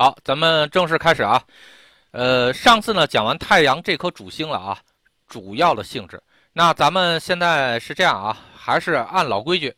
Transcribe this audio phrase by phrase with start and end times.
[0.00, 1.44] 好，咱们正式开始啊。
[2.12, 4.80] 呃，上次呢讲完太阳这颗主星了啊，
[5.28, 6.18] 主要的性质。
[6.54, 9.76] 那咱们现在是这样啊，还是按老规矩，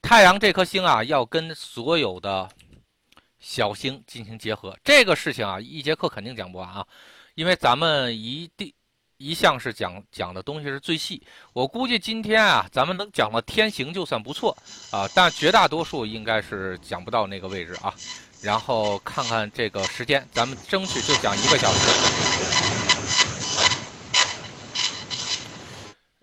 [0.00, 2.48] 太阳这颗星啊要跟所有的
[3.40, 4.72] 小星进行结合。
[4.84, 6.86] 这个事情啊，一节课肯定讲不完啊，
[7.34, 8.72] 因为咱们一定
[9.16, 11.20] 一向是讲讲的东西是最细。
[11.52, 14.56] 我估计今天啊，咱们能讲到天行就算不错
[14.92, 17.92] 啊，但绝大多数应该是讲不到那个位置啊。
[18.42, 21.78] 然后看看这个时间，咱们争取就讲一个小时。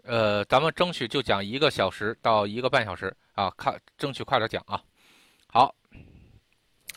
[0.03, 4.81] 呃，咱们争取就讲一个小时到一个半小时啊，看争取快点讲啊。
[5.47, 5.73] 好，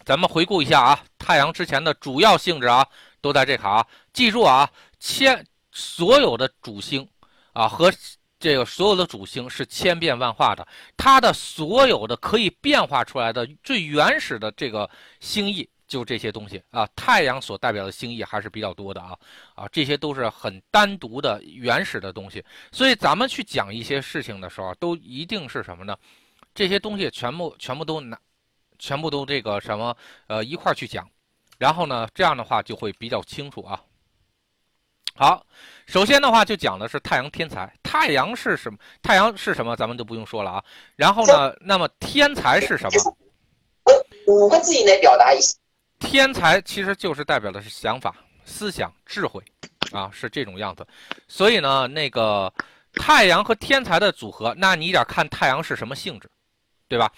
[0.05, 2.87] 咱们回顾一下啊，太阳之前的主要性质啊，
[3.21, 3.87] 都在这卡啊。
[4.13, 7.09] 记住啊，千所有的主星
[7.53, 7.93] 啊和。
[8.47, 10.65] 这个所有的主星是千变万化的，
[10.97, 16.89] 它的所有的可以变化出来的最原始的这个星意，就这些东西啊。
[16.95, 19.19] 太阳所代表的星意还是比较多的啊
[19.57, 22.41] 啊，这些都是很单独的原始的东西。
[22.71, 25.97] 所以咱们去讲一些事情的时候，都一定是什么呢？
[26.55, 28.17] 这些东西全部全部都拿，
[28.79, 29.97] 全部都这个什么
[30.29, 31.05] 呃一块去讲，
[31.59, 33.83] 然后呢，这样的话就会比较清楚啊。
[35.19, 35.45] 好，
[35.87, 37.75] 首先的话就讲的是太阳天才。
[38.01, 38.79] 太阳是什么？
[39.03, 39.75] 太阳是什么？
[39.77, 40.65] 咱们就不用说了啊。
[40.97, 43.17] 然后呢，那么天才是什么？
[44.27, 45.57] 五个字以内表达一下。
[45.99, 49.43] 天才其实就是代表的是想法、思想、智慧，
[49.93, 50.87] 啊，是这种样子。
[51.27, 52.53] 所以呢，那个
[52.93, 56.31] 太阳和天才的组合，那你得看太阳是什么性质，
[56.89, 57.11] 对吧？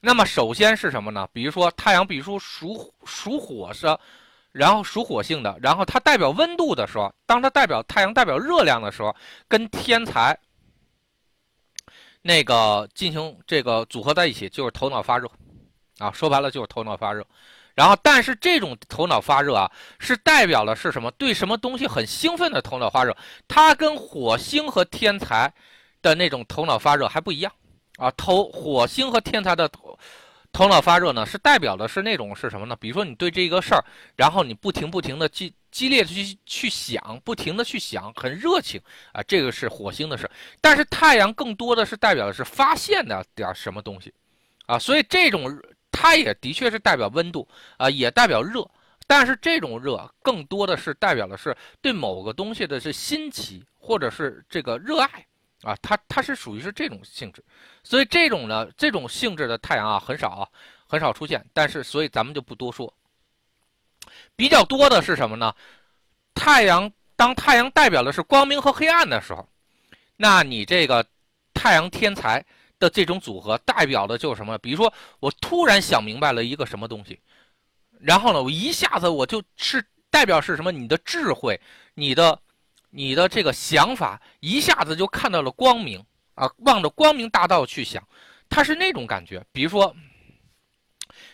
[0.00, 1.28] 那么首先是什么呢？
[1.32, 3.86] 比如说太阳，比如说属属火是。
[4.54, 9.14] 然后属火性的，然后它代表温度的时候，当它代表太阳代表热量的时候，
[9.48, 10.38] 跟天才
[12.22, 15.28] 那个进行这个组合在一起，就是头脑发热，
[15.98, 17.26] 啊，说白了就是头脑发热。
[17.74, 21.10] 然后，但是这种头脑发热啊，是代表的是什么？
[21.10, 23.16] 对什么东西很兴奋的头脑发热，
[23.48, 25.52] 它跟火星和天才
[26.00, 27.52] 的那种头脑发热还不一样
[27.96, 28.08] 啊。
[28.12, 29.68] 头火星和天才的
[30.54, 30.68] 头。
[30.68, 32.74] 脑发热呢，是代表的是那种是什么呢？
[32.80, 33.84] 比如说你对这个事儿，
[34.16, 38.80] 然后你不停不停的激激烈的去去想，不停的去想，很热情
[39.12, 40.30] 啊，这个是火星的事。
[40.62, 44.14] 但是太阳更多的是代表的是发现的点什么东西，
[44.66, 45.54] 啊，所以这种
[45.92, 48.66] 它也的确是代表温度啊，也代表热，
[49.06, 55.26] 但是这种热更多的是代表的是对某个东西的是新奇或者是这个热爱。
[55.64, 57.42] 啊，它它是属于是这种性质，
[57.82, 60.48] 所以这种呢，这种性质的太阳啊很少啊，
[60.86, 61.44] 很少出现。
[61.54, 62.92] 但是，所以咱们就不多说。
[64.36, 65.54] 比较多的是什么呢？
[66.34, 69.48] 太阳当太阳代表的是光明和黑暗的时候，
[70.16, 71.04] 那你这个
[71.54, 72.44] 太阳天才
[72.78, 74.58] 的这种组合代表的就是什么？
[74.58, 77.18] 比如说，我突然想明白了一个什么东西，
[77.98, 80.70] 然后呢，我一下子我就是代表是什么？
[80.70, 81.58] 你的智慧，
[81.94, 82.38] 你的。
[82.96, 86.00] 你的这个想法一下子就看到了光明
[86.36, 88.00] 啊，望着光明大道去想，
[88.48, 89.44] 它是那种感觉。
[89.50, 89.92] 比如说，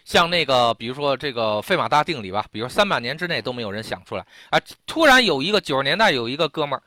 [0.06, 6.82] 像那个，比如说这个费马大定理吧，比如三百年之内都没有人想出来啊，突然有一个九十年代有一个哥们儿，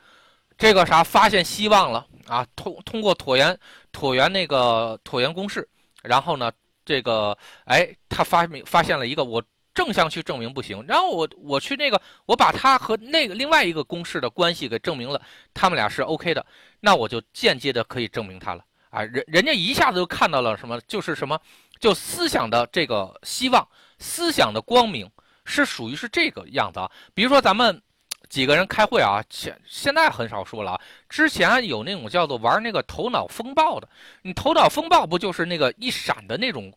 [0.57, 3.55] 这个啥发现希望了啊，通通过椭圆
[3.91, 5.69] 椭圆那个椭圆公式，
[6.01, 6.51] 然后呢，
[6.83, 9.43] 这个哎，他发明发现了一个我。
[9.73, 15.19] 正向去证明不行，然后我我去那个，我把它和那个另外一个公式的关系给证明了，
[15.53, 16.45] 他们俩是 OK 的，
[16.79, 19.01] 那我就间接的可以证明它了啊！
[19.03, 21.39] 人人家一下子就看到了什么，就是什么，
[21.79, 23.67] 就思想的这个希望，
[23.97, 25.09] 思想的光明
[25.43, 26.91] 是属于是这个样子啊。
[27.15, 27.81] 比如说咱们
[28.29, 33.89] 几个人开会啊，现现在很少说了啊，之前有那种叫做玩那个头脑风暴的，
[34.21, 36.71] 你头脑风暴不就是那个一闪的那种？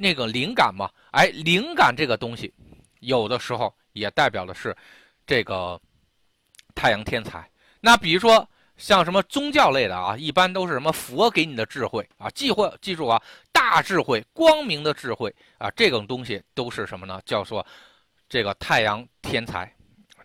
[0.00, 2.54] 那个灵感嘛，哎，灵感这个东西，
[3.00, 4.74] 有的时候也代表的是
[5.26, 5.78] 这个
[6.74, 7.46] 太阳天才。
[7.82, 13.20] 那比如说像什么宗教类的啊，一般都是什么佛给你的智慧啊，记或记住啊，
[13.52, 17.20] 大智慧、光明的智慧啊，这种东西都是什么呢？
[17.26, 17.66] 叫做
[18.26, 19.70] 这个太阳天才。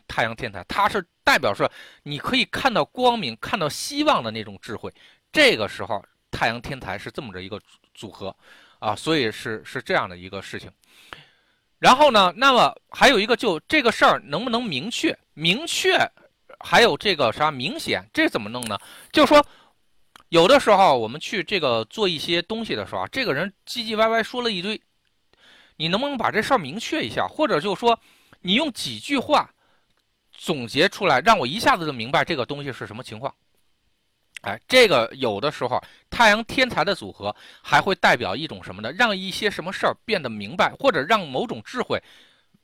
[0.07, 1.69] 太阳天才，它是代表说
[2.03, 4.89] 你可以看到光明、看到希望的那种智慧。
[5.33, 6.01] 这个时候，
[6.31, 7.59] 太阳天才是这么着一个
[7.93, 8.33] 组合。
[8.79, 10.71] 啊，所以是是这样的一个事情，
[11.79, 15.17] 然后呢，那么还有一个，就这个事儿能不能明确？
[15.33, 15.97] 明确，
[16.59, 18.07] 还有这个啥明显？
[18.13, 18.77] 这怎么弄呢？
[19.11, 19.45] 就是说，
[20.29, 24.79] 有的时候我们去这个做一些东西的时候啊，这个人唧唧歪歪说了一堆，
[25.77, 27.27] 你能不能把这事儿明确一下？
[27.27, 27.99] 或者就是说，
[28.41, 29.49] 你用几句话
[30.31, 33.33] 总结出来，让我一下子就明白这个东西是什么情况？
[34.45, 38.91] 哎，这个有的时候太阳天才的组合还会代表一种什么呢？
[38.91, 41.99] 让一些什么事儿变得明白，或者让某种智慧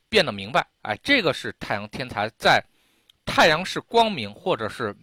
[0.08, 0.64] 变得明白。
[0.84, 2.64] 哎，这个是太阳天才在
[3.26, 4.96] 太阳是光明或者是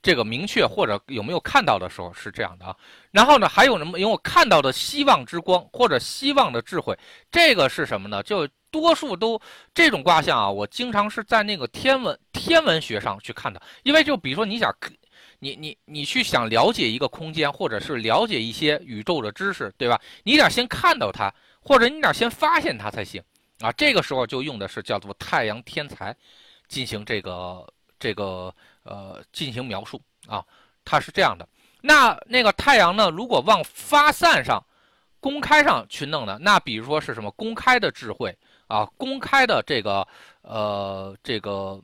[0.00, 2.74] 这个明确或者有没有看到的时候是这样的啊。
[3.10, 3.98] 然后呢，还有什么？
[3.98, 6.98] 因为我看到的希望之光或者希望的智慧，
[7.30, 8.22] 这个是什么呢？
[8.22, 9.38] 就多数都
[9.74, 14.74] 这种卦象啊，我经常是在那个天文天文学上去看的，因为就比如说你想。
[15.38, 20.00] 你你你去想了解一个空间，或者是了解一些宇宙的知识，对吧？
[20.22, 23.22] 你得先看到它，或者你得先发现它才行
[23.60, 23.70] 啊。
[23.72, 26.16] 这个时候就用的是叫做太阳天才，
[26.68, 27.66] 进行这个
[27.98, 28.54] 这个
[28.84, 30.44] 呃进行描述啊。
[30.84, 31.48] 它是这样的。
[31.80, 34.64] 那那个太阳呢，如果往发散上、
[35.20, 38.36] 公开上去弄的，那比如说是什么公开的智慧
[38.68, 40.06] 啊，公开的这个
[40.42, 41.80] 呃这个。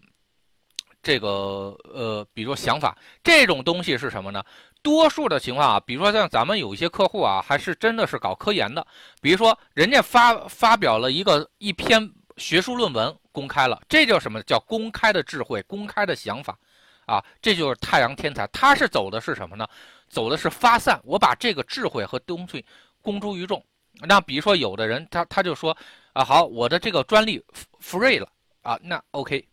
[1.02, 4.42] 这个呃，比如说想法这种东西是什么呢？
[4.82, 8.86] 多数的情况啊，比如说像咱们有一些客户啊，还是真的是搞科研的。
[9.20, 14.42] 比如说人家发发表了一个一篇学术论文公开了，这叫什么？
[14.42, 16.58] 叫公开的智慧，公开的想法
[17.06, 18.46] 啊，这就是太阳天才。
[18.48, 19.66] 他是走的是什么呢？
[20.08, 22.64] 走的是发散，我把这个智慧和东西
[23.00, 23.64] 公诸于众。
[24.00, 25.76] 那比如说有的人他他就说
[26.12, 27.40] 啊，好，我的这个专利
[27.80, 28.28] free 了
[28.62, 29.46] 啊，那 OK。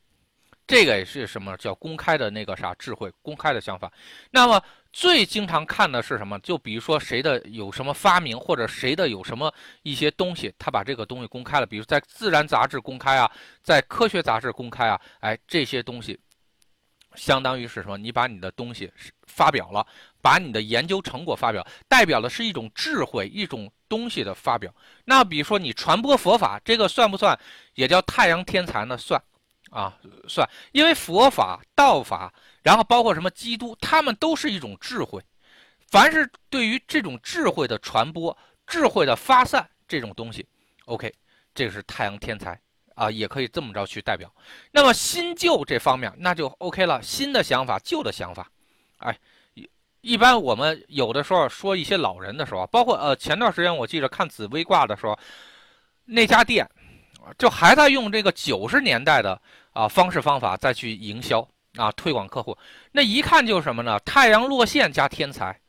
[0.69, 3.91] 这个也是什么叫公开的那个啥智慧，公开的想法。
[4.29, 4.61] 那么
[4.93, 6.37] 最经常看的是什么？
[6.41, 9.51] 就比如说谁的有什么发明，或者谁的有什么
[9.81, 11.65] 一些东西，他把这个东西公开了。
[11.65, 13.31] 比如在《自然》杂志公开啊，
[13.63, 16.19] 在《科学》杂志公开啊，哎，这些东西
[17.15, 17.97] 相当于是什么？
[17.97, 18.91] 你把你的东西
[19.25, 19.83] 发表了，
[20.21, 24.71] 把你的研究成果发表，代表的是一种智慧，一种东西的发表。
[25.05, 27.35] 那比如说你传播佛法，这个算不算
[27.73, 28.95] 也叫太阳天才呢？
[28.95, 29.19] 算。
[29.71, 29.95] 啊，
[30.27, 32.33] 算，因为佛法、道法，
[32.63, 35.23] 然后包括什么基督，他们都是一种智慧。
[35.87, 38.35] 凡是对于这种智慧的传播、
[38.65, 40.47] 智慧的发散这种东西
[40.85, 41.13] ，OK，
[41.53, 42.59] 这个是太阳天才
[42.95, 44.31] 啊，也可以这么着去代表。
[44.71, 48.49] 那么新旧这方面，那就 OK 了，新的想法、旧的想法，
[48.97, 49.17] 哎，
[49.53, 49.69] 一
[50.01, 55.17] 一般我们有的时候说一些老人的时候，包括呃前段时间我记得看紫微卦的时候，
[56.05, 56.67] 那家店。
[57.37, 59.41] 就还在用这个九十年代的
[59.71, 62.57] 啊方式方法再去营销啊推广客户，
[62.91, 63.99] 那一看就是什么呢？
[63.99, 65.59] 太阳落线加天才，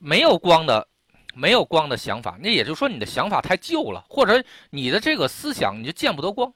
[0.00, 0.86] 没有光的，
[1.34, 2.36] 没有光的想法。
[2.40, 6.52] 那也就是说你的想法太旧了，或者你的这个思想你就见不得光，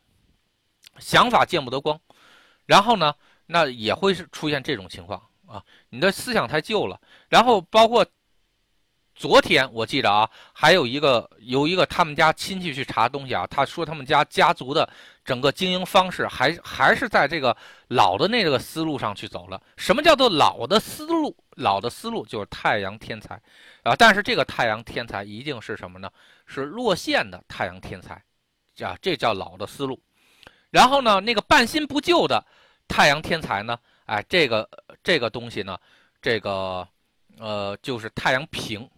[0.99, 2.01] 想法见不得光，
[2.67, 3.15] 然后呢，
[3.47, 8.05] 那也会是出现这种情况啊，你的思想太旧了，然后包括。
[9.15, 14.89] 昨天我记得啊，还有一个有一个他们家亲戚去查东西啊，他说他们家家族的
[15.25, 17.57] 整个经营方式还还是在这个
[17.89, 19.63] 老的那个思路上去走了。
[19.77, 21.35] 什么叫做老的思路？
[21.57, 23.41] 老的思路就是太阳天才
[23.85, 26.11] 啊，但是这个太阳天才一定是什么呢？
[26.47, 28.15] 是落线的太阳天才，
[28.85, 30.01] 啊，这叫老的思路。
[30.71, 32.45] 然后呢，那个半新不旧的
[32.89, 33.79] 太阳天才呢？
[34.07, 34.69] 哎，这个
[35.05, 35.79] 这个东西呢，
[36.21, 36.87] 这个
[37.39, 38.91] 呃，就是太阳平。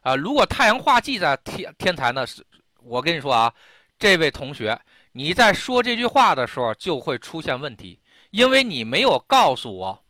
[0.00, 2.44] 啊，如果太阳化忌在天天才呢，是
[2.82, 3.52] 我跟你说啊，
[3.98, 4.80] 这位同学，
[5.12, 8.00] 你在说这句话的时候就会出现问题，
[8.30, 10.04] 因为你没有告诉我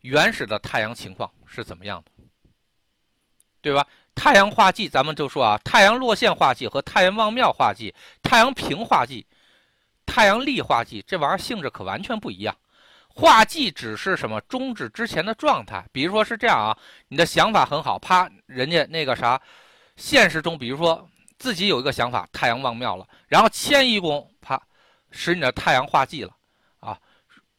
[0.00, 2.24] 原始的太阳情况是怎么样的，
[3.60, 3.86] 对吧？
[4.14, 9.26] 太阳化忌，咱们就说啊，太阳落线化忌和太阳望庙化忌、太阳平化忌、
[10.04, 12.54] 太阳历化忌，这玩意儿性质可完全不一样。
[13.14, 16.76] 画技只是什么终止之前的状态，比如说是这样啊，
[17.08, 19.40] 你的想法很好，啪，人家那个啥，
[19.96, 24.60] 现实中，比如说自己有一个想法，太阳望庙了，然后迁移宫，啪，
[25.10, 26.30] 使你的太阳化忌了，
[26.80, 26.98] 啊，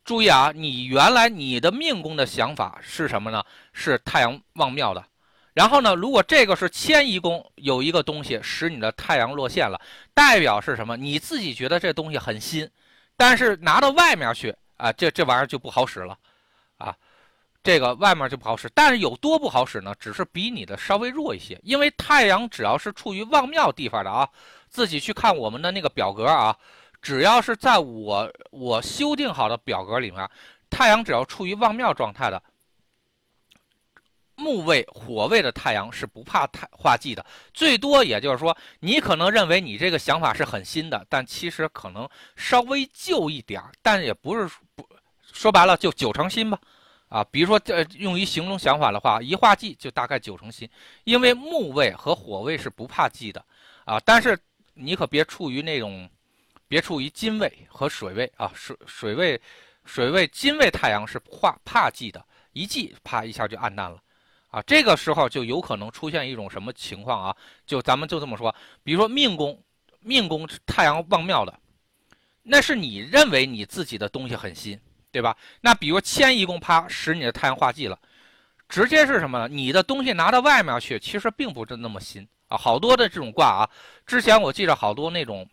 [0.03, 3.43] 注意啊，你原来你的命宫的想法是什么呢？
[3.73, 5.05] 是太阳望庙的，
[5.53, 9.79] 然后呢，如果这个是迁移宫有一个东西使你的太阳落陷了，
[10.15, 10.97] 代表是什么？
[10.97, 12.67] 你自己觉得这东西很新，
[13.15, 14.55] 但是拿到外面去。
[14.77, 16.17] 啊，这这玩意儿就不好使了，
[16.77, 16.95] 啊，
[17.63, 19.93] 这个外面就不好使，但是有多不好使呢？
[19.99, 24.27] 只是比你的稍微弱一些，因为太阳只要是处于望庙地方的啊，
[24.69, 26.55] 自己去看我们的那个表格啊，
[27.01, 30.29] 只要是在我我修订好的表格里面，
[30.69, 32.41] 太阳只要处于望庙状态的，
[34.35, 44.87] 木位、火位的太阳是不怕太化忌的，最多也就是说，你可能认为你这个想法是很新的，但其实可能稍微旧一点儿但也不是不。
[45.31, 46.59] 说白了就九成新吧，
[47.09, 50.69] 啊，比如说这用于形容想法的话，一化忌就大概九成新，
[51.05, 53.43] 因为木位和火位是不怕忌的，
[53.83, 54.37] 啊，但是
[54.75, 56.07] 你可别处于那种，
[56.67, 59.41] 别处于金位和水位啊，水水位，
[59.85, 63.97] 水位金位太阳是化怕忌的，一忌啪一下就暗淡了，
[64.53, 67.35] 啊，这个时候就有可能出现一种什么情况啊？
[67.65, 69.59] 就咱们就这么说，比如说命宫，
[69.99, 71.59] 命宫太阳旺庙的，
[72.43, 74.79] 那是你认为你自己的东西很新，
[75.11, 75.35] 对吧？
[75.59, 77.97] 那比如迁移宫啪使你的太阳化忌了，
[78.69, 79.47] 直接是什么呢？
[79.47, 82.55] 你的东西拿到外面去，其实并不是那么新啊。
[82.55, 83.69] 好多的这种卦啊，
[84.05, 85.49] 之前我记着好多那种。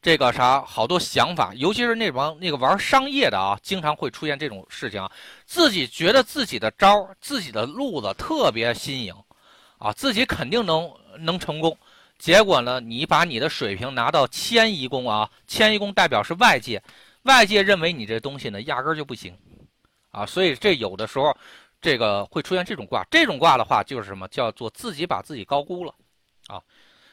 [0.00, 5.10] 这个啥，好多想法，尤其是那帮那个玩商业的啊，经常会出现这种事情啊。
[5.44, 9.12] 自己觉得自己的招、自己的路子特别新颖，
[9.78, 10.88] 啊，自己肯定能
[11.18, 11.76] 能成功。
[12.16, 16.80] 结果呢，你把你的水平拿到迁移宫啊，迁移宫代表是外界，
[17.22, 19.36] 外界认为你这东西呢压根儿就不行，
[20.12, 21.36] 啊，所以这有的时候
[21.80, 23.04] 这个会出现这种卦。
[23.10, 25.92] 这种卦的话，就是什么叫做自己把自己高估了，
[26.46, 26.62] 啊。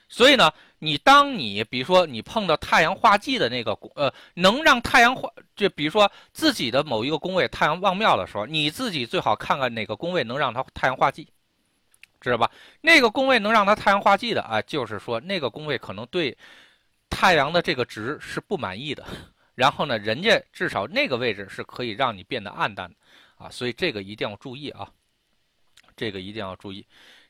[0.07, 0.51] 所以呢，
[0.85, 11.27] 你当你比如说你碰到太阳化忌的那个呃，能让太阳化，就比如说自己的某一个宫位太阳旺庙的时候，你自己最好看看哪个宫位能让它太阳化忌，
[12.21, 12.51] 知道吧？
[12.81, 16.37] 那个宫位能让它太阳化忌的啊，就是说那个宫位可能对
[17.09, 19.03] 太阳的这个值是不满意的，
[19.55, 22.95] 然后呢，人家至少那个位置是可以让你变得暗淡的
[23.37, 24.87] 啊，所以这个一定要注意啊，
[25.97, 26.85] 这个一定要注意。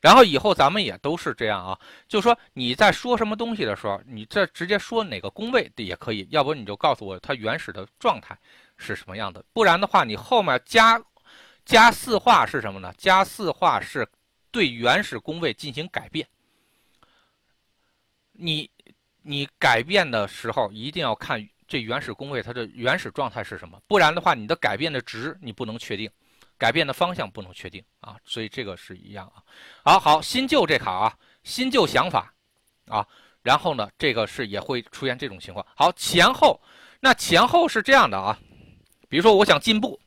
[0.06, 8.38] 然后以后咱们也都是这样啊，就说你在说什么东西的时候，你这直接说哪个宫位的也可以，要不你就告诉我它原始的状态
[8.78, 11.02] 是什么样的，不然的话你后面加
[11.66, 12.94] 加四化是什么呢？
[13.00, 14.08] 加四化是
[14.52, 16.28] 对原始宫位进行改变。
[18.32, 18.70] 你
[19.24, 26.08] 你改变的时候一定要看这原始宫位它的原始状态是什么，不然的话你的改变的值你不能确定。
[26.58, 29.44] 改变的方向不能确定啊，所以这个是一样啊。
[29.84, 32.34] 好好新旧这卡啊，新旧想法
[32.88, 33.06] 啊，
[33.42, 35.66] 然后呢，这个是也会出现这种情况。
[35.76, 36.60] 好前后，
[37.02, 38.40] 那前后是这样的啊，
[39.10, 40.00] 比如说我想进步，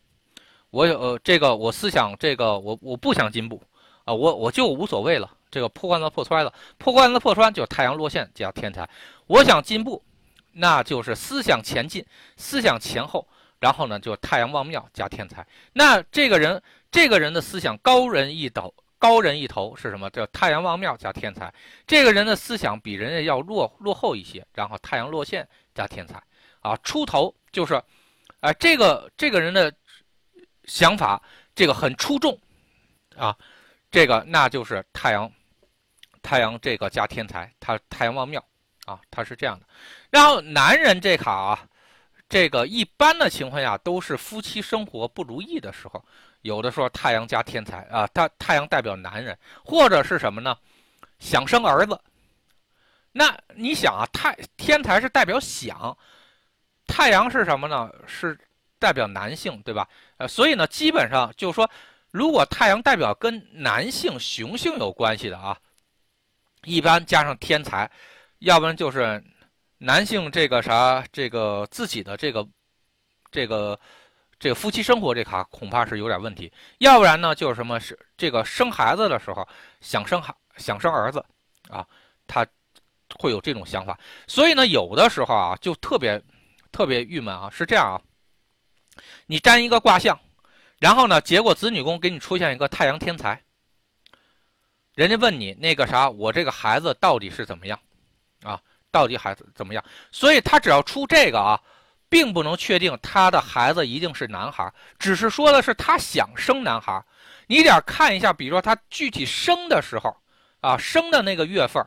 [0.70, 3.62] 我呃这个我思想这个我我不想进步
[4.04, 8.88] 啊，我我就无所谓了，这个破罐子破摔了，破罐子破摔就太阳落线加天才。
[9.26, 10.02] 我想进步，
[10.52, 12.04] 那就是思想前进，
[12.36, 13.28] 思想前后。
[13.60, 15.44] 然后呢，就太阳旺庙加天才。
[15.72, 16.62] 那这个人，
[16.92, 20.08] 这个人的思想高人一等，高人一头是什么？
[20.10, 21.52] 叫太阳旺庙加天才。
[21.84, 26.22] 这个人的思想比人家要落落后一些，然后太阳落线加天才。
[26.60, 27.74] 啊，出头就是，
[28.40, 29.72] 啊，这个这个人的
[30.64, 31.20] 想法
[31.54, 32.38] 这个很出众，
[33.16, 33.36] 啊，
[33.90, 35.28] 这个那就是太阳，
[36.22, 38.44] 太阳这个加天才，他太阳旺庙
[38.86, 39.66] 啊，他是这样的。
[40.10, 41.68] 然后男人这卡啊。
[42.28, 46.04] 这个一般的情况下都是夫妻生活不如意的时候，
[46.42, 50.54] 有的时候太阳加天才啊，他太阳代表男人，或者是什么呢？
[51.18, 51.98] 想生儿子。
[53.12, 55.96] 那你想啊，太天才是代表想，
[56.86, 57.90] 太阳是什么呢？
[58.06, 58.38] 是
[58.78, 59.88] 代表男性，对吧？
[60.18, 61.68] 呃，所以呢，基本上就是说，
[62.10, 65.58] 如果太阳代表跟男性雄性有关系的啊，
[66.64, 67.90] 一般加上天才，
[68.40, 69.24] 要不然就是。
[69.78, 72.46] 男性这个啥，这个自己的这个，
[73.30, 73.78] 这个，
[74.38, 76.52] 这个夫妻生活这卡恐怕是有点问题。
[76.78, 79.46] 要不然呢，就是什么是这个生孩子的时候
[79.80, 81.24] 想生孩想生儿子，
[81.68, 81.86] 啊，
[82.26, 82.44] 他
[83.20, 83.98] 会有这种想法。
[84.26, 86.20] 所以呢，有的时候啊，就特别
[86.72, 87.48] 特别郁闷啊。
[87.48, 88.02] 是这样啊，
[89.26, 90.18] 你占一个卦象，
[90.80, 93.40] 然后呢，结果子女宫给你出现一个太阳天才，
[94.96, 97.78] 人家问你那个啥，我这个孩子到底是怎么样，
[98.42, 98.60] 啊？
[98.90, 99.84] 到底孩子怎么样？
[100.10, 101.60] 所以他只要出这个啊，
[102.08, 107.02] 并不能确定他的孩子一定是男孩，只是说的是他想生男孩。
[107.46, 110.14] 你得看一下，比如说他具体生的时候
[110.60, 111.84] 啊，生的那个月份，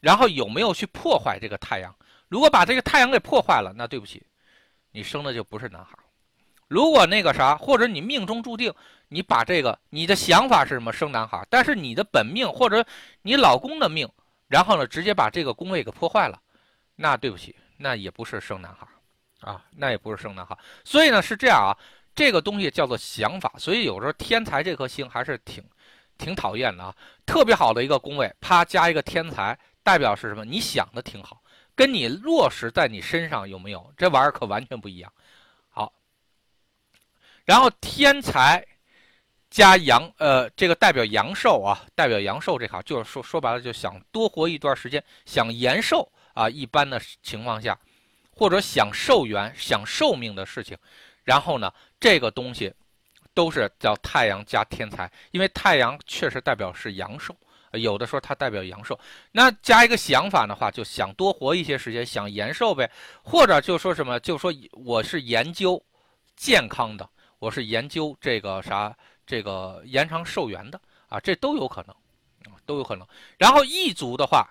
[0.00, 1.94] 然后有没有去破坏这个太阳。
[2.28, 4.22] 如果把这个太阳给破坏了，那对不起，
[4.90, 5.96] 你生的就不是男孩。
[6.68, 8.72] 如果那个啥，或者你命中注定
[9.08, 12.84] 你把这个你的想法是什么生男孩，但是你的本命或者
[13.22, 14.08] 你老公的命。
[14.48, 16.40] 然后呢，直接把这个宫位给破坏了，
[16.94, 18.86] 那对不起，那也不是生男孩，
[19.40, 20.56] 啊，那也不是生男孩。
[20.84, 21.76] 所以呢，是这样啊，
[22.14, 23.52] 这个东西叫做想法。
[23.58, 25.64] 所以有时候天才这颗星还是挺，
[26.16, 26.94] 挺讨厌的啊。
[27.26, 30.44] 特别好的一个宫位，啪加一个天才，代表是什么？
[30.44, 31.42] 你想的挺好，
[31.74, 33.92] 跟你落实在你身上有没有？
[33.96, 35.12] 这玩意儿可完全不一样。
[35.70, 35.92] 好，
[37.44, 38.64] 然后天才。
[39.56, 46.46] 加阳，呃，这个代表阳寿啊，代表阳寿这卡，就是说说白了，就想多活一段时间，想延寿啊。
[46.46, 47.74] 一般的情况下，
[48.36, 50.76] 或者想寿元、想寿命的事情，
[51.24, 52.70] 然后呢，这个东西
[53.32, 57.34] 都是叫太阳加天才，因为太阳确实代表是阳寿，
[57.72, 59.00] 有的时候它代表阳寿。
[59.32, 62.90] 那加一个想法的话，就想多活一些时间，想延寿呗，
[63.22, 65.82] 或者就说什么，就说我是研究
[66.36, 67.08] 健康的，
[67.38, 68.94] 我是研究这个啥。
[69.26, 71.94] 这个延长寿元的啊，这都有可能，
[72.64, 73.06] 都有可能。
[73.36, 74.48] 然后异族的话，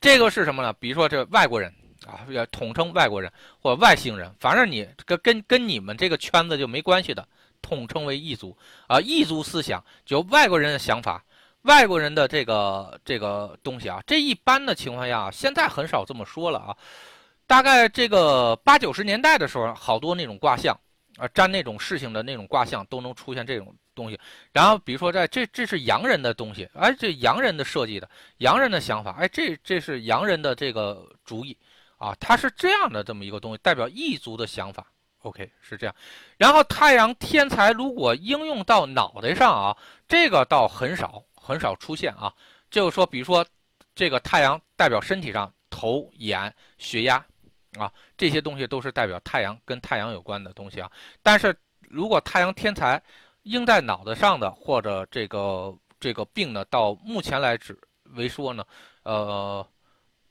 [0.00, 0.72] 这个是什么呢？
[0.74, 1.72] 比如说这外国人
[2.06, 2.20] 啊，
[2.52, 7.26] 统称外国人或外星人，反正你跟跟跟你们这个圈子就没关系的，
[7.62, 8.56] 统称为异族
[8.86, 9.00] 啊。
[9.00, 11.24] 异族思想就外国人的想法，
[11.62, 16.76] 外国人的这个这个东西啊，这一般的情况下，现在很少这么说了啊。
[17.46, 20.78] 大概这个八九十年代的时候，好多那种卦象
[21.16, 23.74] 啊，占那种事情的那种卦象都能出现这种。
[23.96, 24.20] 东西，
[24.52, 28.06] 然后比如说在这这是洋人的东西，哎，这洋人的设计的，
[28.36, 31.56] 洋人的想法，哎，这这是洋人的这个主意
[31.96, 34.86] 啊，它是这样的这么一个东西，代表异族的想法。
[35.20, 35.96] OK，是这样。
[36.36, 39.74] 然后太阳天才如果应用到脑袋上啊，
[40.06, 42.30] 这个倒很少很少出现啊。
[42.70, 43.42] 就是说，比如说
[43.94, 47.24] 这个太阳代表身体上头、眼、血压
[47.78, 50.90] 啊，这些东西都是代表太阳跟太阳有关的东西啊。
[51.22, 53.02] 但是如果太阳天才，
[53.42, 57.78] 应在脑袋上的或者这个这个病呢，到目前来止
[58.14, 58.64] 为说呢，
[59.04, 59.66] 呃，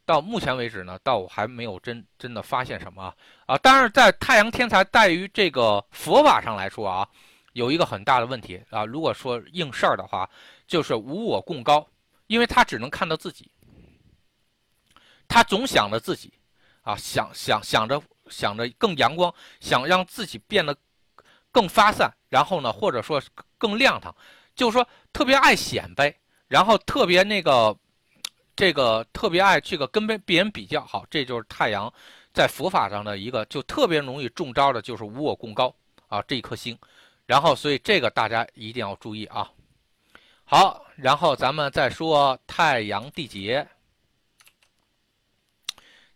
[0.06, 3.58] 到目前为止呢，倒还没有真真的发现什么啊啊！
[3.64, 7.08] 但是，在太阳天才在于这个佛法上来说啊，
[7.54, 8.86] 有一个很大的问题啊。
[8.86, 10.30] 如果说应事儿的话，
[10.68, 11.88] 就是无我共高，
[12.28, 13.50] 因为他只能看到自己，
[15.28, 16.34] 他总想着自己
[16.86, 20.74] 啊，想想想着想着更阳光，想让自己变得。
[21.52, 23.22] 更发散，然后呢，或者说
[23.58, 24.14] 更亮堂，
[24.58, 26.14] 就是说特别爱显摆，
[26.50, 27.74] 然后特别那个，
[28.58, 31.90] 这个特别爱这个跟别别人比较好，这就是太阳
[32.34, 35.74] 在佛法上的一个就特别容易中招的，就是无我共高
[36.10, 36.78] 啊这一颗星，
[37.26, 39.50] 然后所以这个大家一定要注意啊。
[40.44, 43.66] 好，然后咱们再说太阳地劫，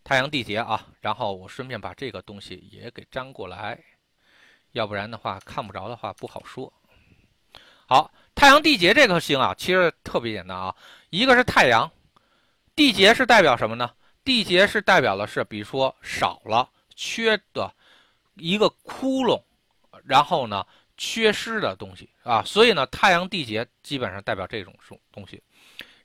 [0.10, 3.80] 太阳地劫啊，然后我顺便把这个东西也给粘过来。
[4.72, 6.74] 要不然的话，看不着的话不好说。
[7.86, 10.76] 好，太阳地劫这颗星啊，其实特别简单啊。
[11.12, 11.88] 一个是太阳，
[12.76, 13.94] 地劫是代表什么呢？
[14.24, 17.72] 地劫是代表的是，比如说少了、缺的
[18.34, 19.40] 一个窟窿，
[20.04, 20.66] 然后呢，
[20.98, 22.42] 缺失的东西啊。
[22.44, 24.76] 所以呢，太阳地劫基本上代表这种
[25.12, 25.40] 东西。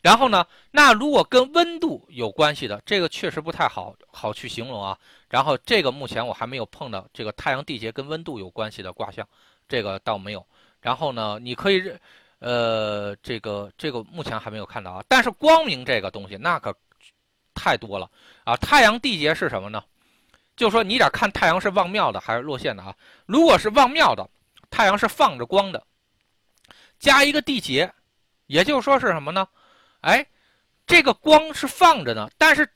[0.05, 4.99] 然后呢，那如果跟温度有关系的，这个确实不太好好去形容啊。
[5.31, 9.27] 然后这个目前我还没有碰到这个太阳地劫跟温度有关系的卦象，
[9.67, 10.47] 这个倒没有。
[10.83, 11.99] 然后呢，你可以认，
[12.41, 15.03] 呃，这个这个目前还没有看到啊。
[15.09, 16.77] 但是光明这个东西那可
[17.55, 18.11] 太多了
[18.45, 18.55] 啊。
[18.59, 19.83] 太阳地劫是什么呢？
[20.55, 22.95] 就说你得看太阳是旺庙的还是落陷的啊。
[23.25, 24.29] 如果是旺庙的，
[24.69, 25.83] 太阳是放着光的，
[26.99, 27.91] 加一个地劫，
[28.49, 29.49] 也就是说是什么呢？
[30.05, 30.27] 哎，
[30.87, 32.71] 这个光是放着呢，但是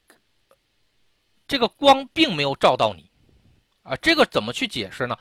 [1.47, 3.11] 这个光并没有照到你，
[3.83, 5.15] 啊，这个怎么去解释呢？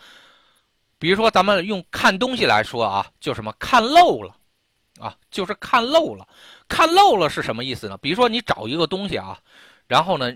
[0.98, 4.34] 比如说，咱们用看东西来说啊，就什么看漏了，
[5.02, 6.26] 啊，就是看漏了。
[6.70, 7.98] 看漏了是什么意思呢？
[7.98, 9.38] 比如说你找一个东西啊，
[9.86, 10.34] 然后呢，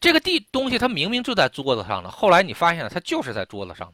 [0.00, 3.92] 这个地东西它明明就在桌子上呢，后来你发现了它就是在桌子上，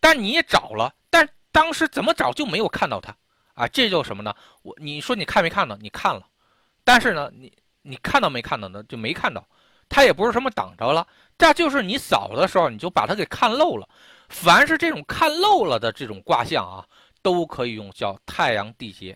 [0.00, 3.16] 但你也找了，但当时怎么找就没有看到它，
[3.54, 4.34] 啊，这就什么呢？
[4.62, 5.76] 我你说你看没看到？
[5.76, 6.27] 你看了。
[6.88, 8.82] 但是呢，你你看到没看到呢？
[8.84, 9.46] 就没看到，
[9.90, 13.86] 它也不是什么挡着了，这就是你扫的时候你就把它给看漏了。
[14.30, 16.82] 凡是这种看漏了的这种卦象啊，
[17.20, 19.14] 都可以用叫太阳地劫，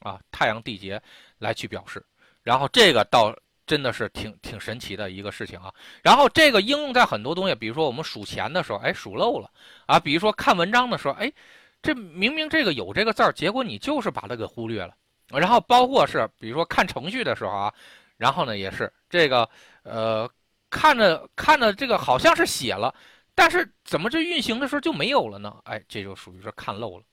[0.00, 1.00] 啊，太阳地劫
[1.38, 2.04] 来去表示。
[2.42, 3.34] 然后这个倒
[3.66, 5.72] 真的是挺挺神奇的一个事情啊。
[6.02, 9.50] 然后这个应用在很多东西，比如说我们数钱的时候，哎，数漏了
[9.86, 11.32] 啊；比如说看文章的时候，哎，
[11.80, 14.94] 这明明这个有这个字儿，结果你就是把它给忽略了。
[15.38, 17.74] 然后包括是，比如说看程序的时候啊，
[18.16, 19.48] 然后呢也是这个，
[19.82, 20.30] 呃，
[20.70, 22.94] 看着看着这个好像是写了，
[23.34, 25.56] 但是怎么这运行的时候就没有了呢？
[25.64, 27.04] 哎，这就属于是看漏了。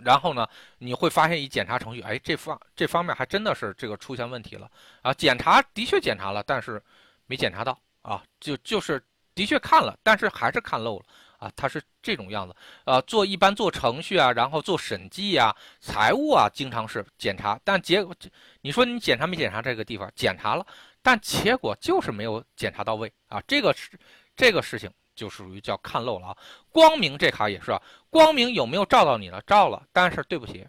[0.00, 4.70] 然后呢，你会发现一检查程序，哎，这方这方面还真的是这个出现问题了
[5.02, 5.12] 啊。
[5.12, 6.82] 检查的确检查了，但是
[7.26, 9.02] 没检查到啊，就就是
[9.34, 11.04] 的确看了，但是还是看漏了。
[11.42, 18.14] 啊，它是这种样子，呃，做一般做程序啊，然后做审计啊、财务啊，经常是检查，但结果，
[18.60, 20.08] 你说你检查没检查这个地方？
[20.14, 20.64] 检查了，
[21.02, 23.42] 但结果就是没有检查到位啊。
[23.44, 23.90] 这个是
[24.36, 26.36] 这个事情就属于叫看漏了啊。
[26.70, 29.42] 光明这卡也是啊，光明有没有照到你了？
[29.44, 30.64] 照了，但是对不起，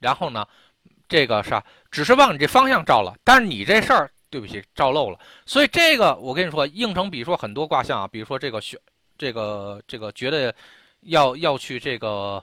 [0.00, 0.46] 然后呢，
[1.08, 1.58] 这个是
[1.90, 5.18] 只是往你这方向照了，但是你这事儿对不起照漏了。
[5.46, 8.78] 所以这个我跟你说，应成比如说很多卦象啊，比如说这个选。
[9.18, 10.54] 这个这个觉得
[11.00, 12.42] 要要去这个，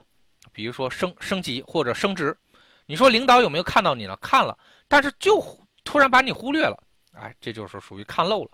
[0.51, 2.37] 比如说升升级或者升职，
[2.85, 4.15] 你说领导有没有看到你了？
[4.17, 4.55] 看了，
[4.87, 5.43] 但是就
[5.83, 6.77] 突然把你忽略了，
[7.13, 8.51] 哎，这就是属于看漏了。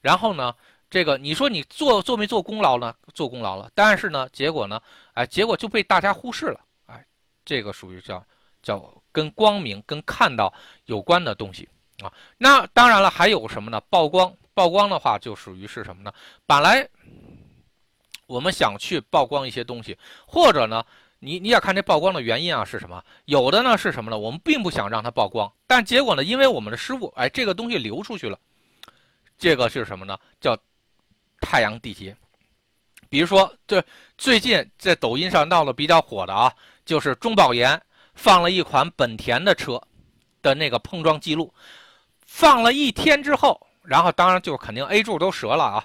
[0.00, 0.54] 然后呢，
[0.90, 2.94] 这个你说你做做没做功劳呢？
[3.14, 4.80] 做功劳了，但是呢，结果呢，
[5.14, 7.04] 哎，结果就被大家忽视了，哎，
[7.44, 8.24] 这个属于叫
[8.62, 10.52] 叫跟光明跟看到
[10.86, 11.68] 有关的东西
[12.02, 12.12] 啊。
[12.36, 13.80] 那当然了，还有什么呢？
[13.88, 16.12] 曝光，曝光的话就属于是什么呢？
[16.46, 16.88] 本来
[18.32, 20.82] 我们想去曝光一些东西，或者呢，
[21.18, 23.04] 你你要看这曝光的原因啊是什么？
[23.26, 24.18] 有的呢是什么呢？
[24.18, 28.38] 我们并不想让它曝光，但结果呢，因为我们的师傅，哎，这个东西流出去了，
[29.36, 30.18] 这个是什么呢？
[30.40, 30.56] 叫
[31.40, 32.16] 太阳地劫。
[33.10, 33.84] 比如说，这
[34.16, 36.50] 最近在抖音上闹得比较火的啊，
[36.86, 37.78] 就是中保研
[38.14, 39.78] 放了一款本田的车
[40.40, 41.52] 的那个碰撞记录，
[42.24, 45.84] 放了一天之后，然后当然就肯定 A 柱都折了啊，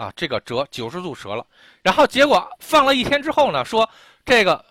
[0.00, 1.44] 啊，这个折九十度折了，
[1.82, 3.86] 然后结果放了一天之后呢，说
[4.24, 4.64] 这个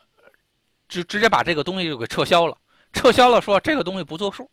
[0.87, 2.57] 直直接把这个东西就给撤销了，
[2.93, 4.49] 撤销了，说这个东西不作数，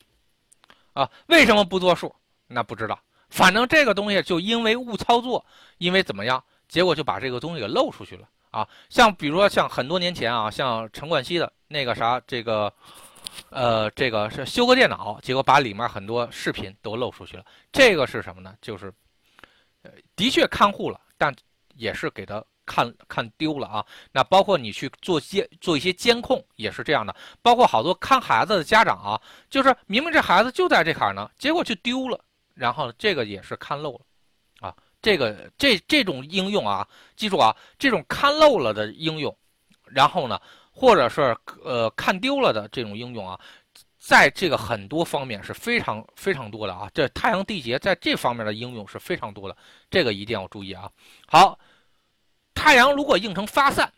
[0.93, 2.15] 啊，为什么不作数？
[2.47, 5.43] 那不知道，反正这个东西就因为误操作，
[5.79, 6.45] 因为怎么样？
[6.69, 8.69] 结果就把这个东西给漏出去了啊！
[8.91, 12.71] 像比如说像很多年前啊，像陈冠希的那个啥，这个，
[13.49, 17.45] 呃，这个是修个电脑，结果把里面很多视频都漏出去了。
[17.73, 18.55] 这个是什么呢？
[18.61, 18.93] 就是，
[20.17, 21.33] 的确看护了，但
[21.75, 23.87] 也是给他看看丢了啊。
[24.11, 32.19] 那包括你去做监做一些监控也是这样的，包括好多看孩子的家长啊，就是明明这孩子就在这坎儿呢，结果就丢了，
[32.55, 34.01] 然后这个也是看漏了
[34.61, 34.75] 啊。
[35.03, 39.37] 这个这这种应用啊，记住啊，这种看漏了的应用，
[39.85, 40.41] 然后呢，
[40.73, 43.39] 或者是呃看丢了的这种应用啊，
[44.07, 46.89] 在这个很多方面是非常非常多的啊。
[46.95, 49.57] 这太阳地劫在这方面的应用是非常多的，
[49.91, 50.89] 这个一定要注意啊。
[51.27, 51.59] 好，
[52.55, 53.93] 太阳如果映成发散、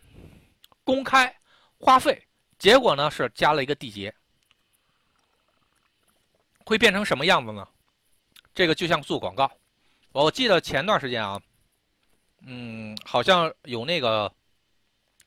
[0.82, 1.38] 公开、
[1.78, 2.26] 花费，
[2.58, 4.14] 结果呢是加了一个地劫，
[6.64, 7.68] 会变成什么样子呢？
[8.54, 9.50] 这个就像做广告。
[10.12, 11.38] 我记得前段时间啊，
[12.46, 14.32] 嗯，好像有那个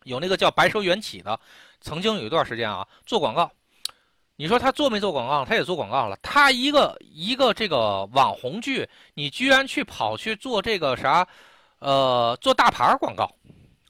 [0.06, 1.40] 有那个叫白蛇缘起的，
[1.82, 3.52] 曾经有一段时间啊做广告。
[4.42, 5.46] 你说他做没做广告？
[5.46, 6.18] 他也做广告了。
[6.20, 11.28] 他一个一个这个网红剧，你居然去跑去做这个啥？
[11.78, 13.32] 呃，做大牌广告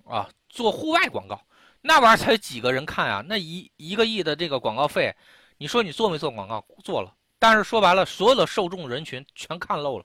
[0.03, 1.41] 啊，做户外广告，
[1.79, 3.23] 那玩意儿才几个人看啊？
[3.25, 5.15] 那一一个亿的这个广告费，
[5.57, 6.61] 你说你做没做广告？
[6.83, 10.03] 做了，但是说白了，所有的受众人群全看漏了。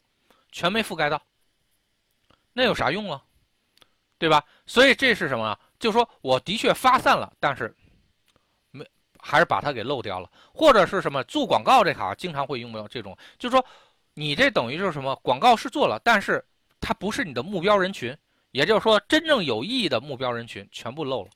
[0.52, 1.20] 全没覆盖到，
[2.52, 3.20] 那有啥用啊？
[4.16, 4.44] 对吧？
[4.64, 5.58] 所以这是什么？
[5.80, 7.74] 就说我的确发散了，但是
[9.26, 13.64] 还是把它给漏掉了，或者是什么做广告这行经常会用到这种，就是说
[14.14, 16.44] 你这等于就是什么广告是做了，但是
[16.80, 18.16] 它不是你的目标人群，
[18.52, 21.30] 也就是说真正有意义的目标人群全部漏了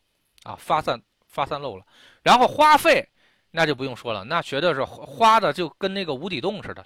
[0.44, 1.84] 啊，发散发散漏了，
[2.22, 3.06] 然后花费
[3.50, 6.84] 那就不用说了，那绝对是花的就跟那个无底洞似的。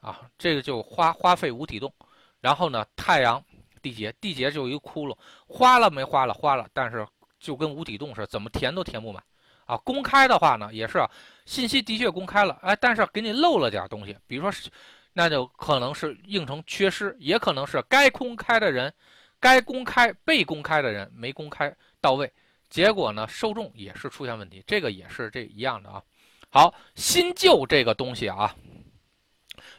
[0.00, 1.92] 啊，这个就花花费无底洞，
[2.40, 3.42] 然后呢，太阳
[3.82, 5.16] 地结，地结就一个窟窿，
[5.48, 7.04] 花了没花了，花了，但是
[7.40, 9.20] 就跟无底洞似的，怎么填都填不满。
[9.66, 11.06] 啊，公开的话呢，也是
[11.44, 14.70] 信息的确公开了，哎，但是给你漏了点东西，比如说，
[15.12, 18.92] 那就可能是应成缺失，也可能是该公开的人，
[19.38, 22.32] 该公开被公开的人没公开到位，
[22.70, 26.02] 结果呢，受众也是出现问题，这个也是这一样的啊。
[26.50, 28.54] 好，新旧这个东西啊。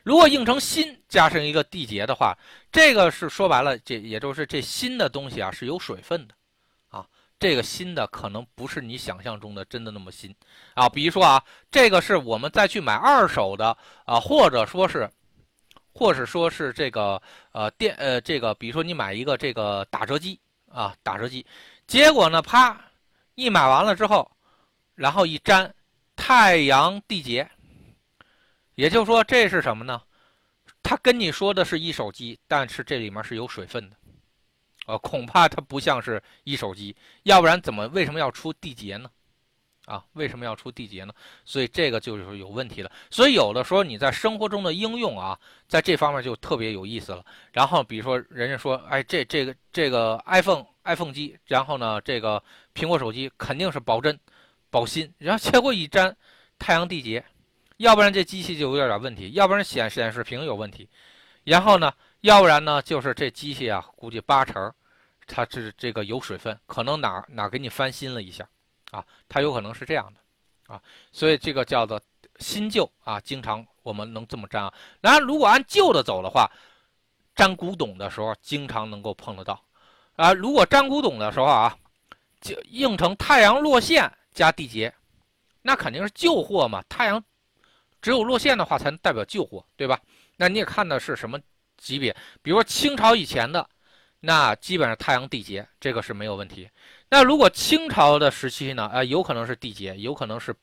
[0.04, 2.36] 如果应成新加上一个缔结的话，
[2.71, 6.34] 这个是说白了，这也就是这新的东西啊是有水分的，
[7.39, 10.34] 这个新的可能不是你想象中的真的那么新，
[10.73, 15.10] 啊，比如说啊，这个是我们再去买二手的啊，或者说是，
[15.93, 17.21] 或者说是这个
[17.52, 21.45] 呃电呃这个，比如说你买一个这个打折机啊，打折机，
[21.86, 22.80] 结果呢，啪，
[23.36, 24.30] 一买完了之后，
[24.95, 25.73] 然后一粘，
[26.15, 27.47] 太阳地结。
[28.76, 30.02] 也就是说，这是什么呢？
[30.84, 33.95] 他跟你说的是一手机，但是这里面是有水分的，
[34.88, 39.10] 呃，恐怕它不像是一手机，要不然怎么为什么要出地结呢？
[39.86, 41.13] 啊，为什么要出地结呢？
[41.45, 42.91] 所以这个就是有问题的。
[43.10, 47.23] 所以有的时候你在生活中的应用啊，在这方面就特别有意思了。
[47.54, 54.19] 然后比如说人家说，哎，这这个这个 iPhone iPhone 机，然后呢，这个苹果手机肯定是保真、
[54.69, 56.13] 保新，然后结果一粘，
[56.60, 57.23] 太阳地结。
[57.78, 60.89] 要不然这机器就有点点问题，要不然显显示屏有问题，
[61.43, 64.73] 然后呢，要不然呢就是这机器啊，估计八成
[65.27, 68.47] 它是这个有水分，可能哪哪给你翻新了一下，
[68.91, 72.01] 啊，它有可能是这样的，啊，所以这个叫做
[72.39, 74.73] 新旧啊，经常我们能这么粘啊。
[75.01, 76.49] 然如果按旧的走的话，
[77.35, 79.63] 粘古董的时候经常能够碰得到，
[80.15, 81.77] 啊，如果粘古董的时候啊，
[82.41, 84.93] 就应成太阳落线加地劫，
[85.61, 87.23] 那肯定是旧货嘛，太阳。
[87.99, 89.99] 只有落线的话才能代表旧货，对吧？
[90.37, 91.37] 那你也看的是什么
[91.77, 92.15] 级别？
[92.43, 93.67] 比如说清朝以前的，
[94.19, 96.69] 那基本上太阳地劫，这个是没有问题。
[97.10, 98.88] 那如果清朝的时期呢？
[98.88, 100.53] 啊，有可能是地劫，有可能是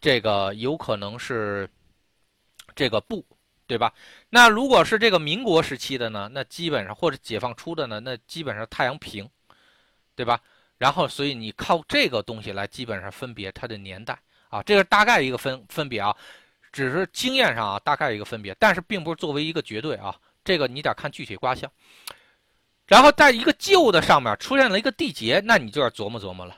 [0.00, 1.68] 这个，有可能是
[2.74, 3.24] 这个不，
[3.66, 3.92] 对吧？
[4.28, 9.28] 那如果是这个民国时期的呢，那基本上或者解放初的呢，那基本上太阳平，
[10.14, 10.40] 对吧？
[10.78, 14.18] 然后所以你靠这个东西来基本上分别它的年代
[14.50, 16.14] 啊，这个大概一个分分别啊，
[16.70, 21.70] 只是经验上啊大概一个分别，但是并不是作为一个绝对啊，这个你得看具体卦象。
[22.92, 26.54] 然后在一个旧的上面出现了一个地劫，那你就要琢磨琢磨了，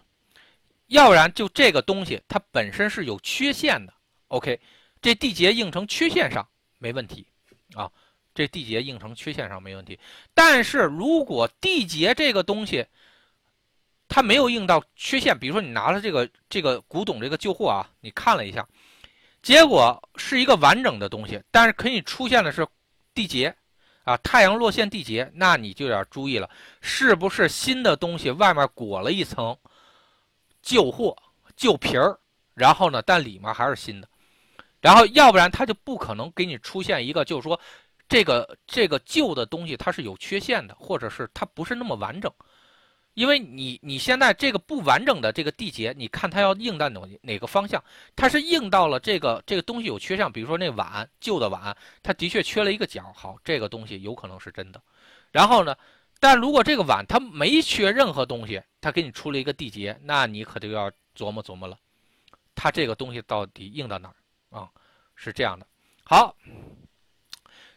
[0.88, 3.94] 要不然就这个东西它本身是有缺陷的。
[4.26, 4.58] OK，
[5.00, 6.44] 这地劫应成缺陷上
[6.78, 7.24] 没问题
[7.74, 7.88] 啊，
[8.34, 9.96] 这地劫应成缺陷上没问题。
[10.34, 12.84] 但是如果地劫这个东西
[14.08, 18.66] 它没有应到缺陷，比如说你拿了这个这个古董这个旧货啊，你看了一下，
[19.40, 22.66] 结果是一个完整的东西，但是可以出现的是
[23.14, 23.54] 地劫。
[24.04, 26.48] 啊，太阳落陷地劫，那你就要注意了，
[26.80, 29.56] 是不是新的东西外面裹了一层
[30.62, 31.16] 旧货、
[31.56, 32.18] 旧皮儿，
[32.54, 34.08] 然后呢，但里面还是新的，
[34.80, 37.58] 然后要不然它就不可能给你出现一个，就是说
[38.08, 42.30] 这个这个旧的东西它是有缺陷的，或者是它不是那么完整。
[43.14, 47.82] 因为你你现在这个不完整的这个地结，你看它要硬到哪哪个方向？
[48.16, 53.12] 它是硬到了这个这个东西有缺陷，比如说那碗旧的碗，它的确缺了一个角。
[53.14, 54.82] 好，这个东西有可能是真的。
[55.30, 55.76] 然后呢，
[56.18, 61.78] 但如果这个碗它没缺任何东西，它给你出了一个地结，那你可就要琢磨琢磨了，
[62.54, 64.68] 它这个东西到底硬到哪儿啊？
[65.14, 65.64] 是这样的。
[66.02, 66.34] 好，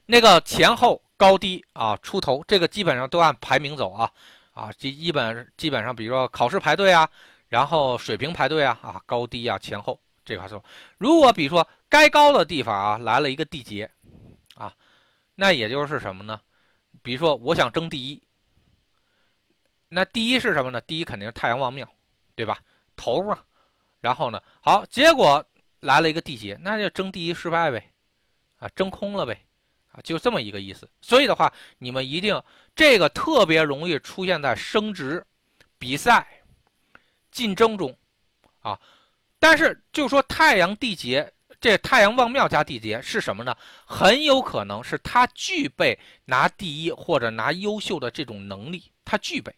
[0.07, 4.11] 那个前后高低啊，出头这个基本上都按排名走啊。
[4.57, 7.07] 啊，基基本基本上，比如说考试排队啊，
[7.47, 10.63] 然后水平排队啊，啊高低啊前后这块说，
[10.97, 13.89] 如果比如说该高的地方啊来了一个地劫，
[14.55, 14.73] 啊，
[15.35, 16.41] 那也就是什么呢？
[17.03, 18.21] 比如说我想争第一，
[19.87, 20.81] 那第一是什么呢？
[20.81, 21.87] 第一肯定是太阳旺庙，
[22.35, 22.59] 对吧？
[22.95, 23.45] 头啊，
[24.01, 25.45] 然后呢，好，结果
[25.81, 27.91] 来了一个地劫，那就争第一失败呗，
[28.57, 29.39] 啊，争空了呗。
[30.03, 32.41] 就这么一个意思，所以的话，你们一定
[32.75, 35.25] 这个特别容易出现在升职、
[35.79, 36.27] 比赛、
[37.31, 37.97] 竞争中，
[38.61, 38.79] 啊，
[39.39, 43.55] 但是就说太阳地劫，这太阳旺庙加地劫是什么呢？
[43.85, 49.53] 很有可能是他具备拿第一或者拿优秀的这种能力，他具备，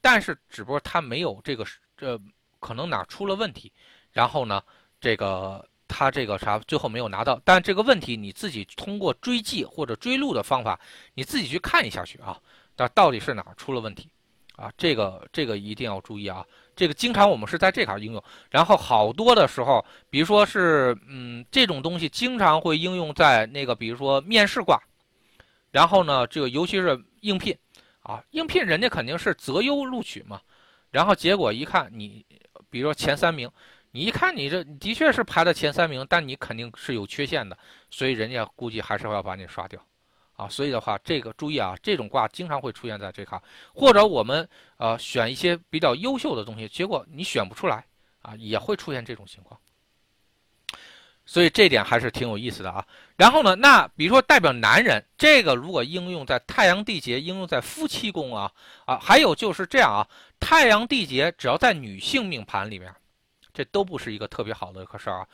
[0.00, 2.18] 但是只不过他没有这个，这
[2.58, 3.72] 可能哪出了问题，
[4.12, 4.62] 然后呢，
[5.00, 5.68] 这个。
[5.88, 10.78] 他这个啥最后没有拿到，但这个问题你自己通过追记或者追录的方法，
[11.14, 12.38] 你自己去看一下去啊，
[12.76, 14.08] 那到底是哪儿出了问题
[14.56, 14.70] 啊？
[14.76, 16.44] 这个这个一定要注意啊！
[16.74, 24.80] 这个经常我们是在这块应用，然后好多的时候，比如说是嗯这种东西经常会应用在那个比如说面试卦，
[25.70, 27.56] 然后呢这个尤其是应聘
[28.00, 30.40] 啊，应聘人家肯定是择优录取嘛，
[30.90, 32.26] 然后结果一看你
[32.68, 33.48] 比如说前三名。
[33.96, 37.56] 你一看，你这的确是排在前三名，但你肯定是有缺陷的，
[37.90, 39.82] 所以人家估计还是要把你刷掉，
[40.34, 47.82] 啊，所以的话，这个注意啊，这种卦经常会出现在这卡，或者我们呃选一些比较优秀的东西，结果你选不出来
[48.20, 49.58] 啊，也会出现这种情况，
[51.24, 52.86] 所以这点还是挺有意思的啊。
[53.16, 58.52] 然后呢，那比如说代表男人，这个如果应用在太阳地劫，应用在夫妻宫啊
[58.84, 60.06] 啊，还有就是这样啊，
[60.38, 62.94] 太阳地劫只要在女性命盘里面。
[63.56, 65.26] 这都不是一个特别好的个事儿啊，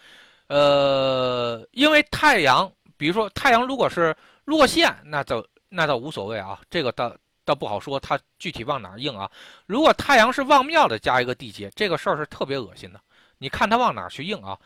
[0.47, 7.13] 呃，因为太阳，比如说太阳如果是落陷，那倒那倒无所谓啊，这个倒
[7.45, 9.29] 倒不好说，它具体往哪儿硬啊。
[9.67, 13.01] 如果太阳是旺庙的加一个地劫，这个事儿是特别恶心的。
[13.39, 14.57] 你看它往哪儿去硬啊？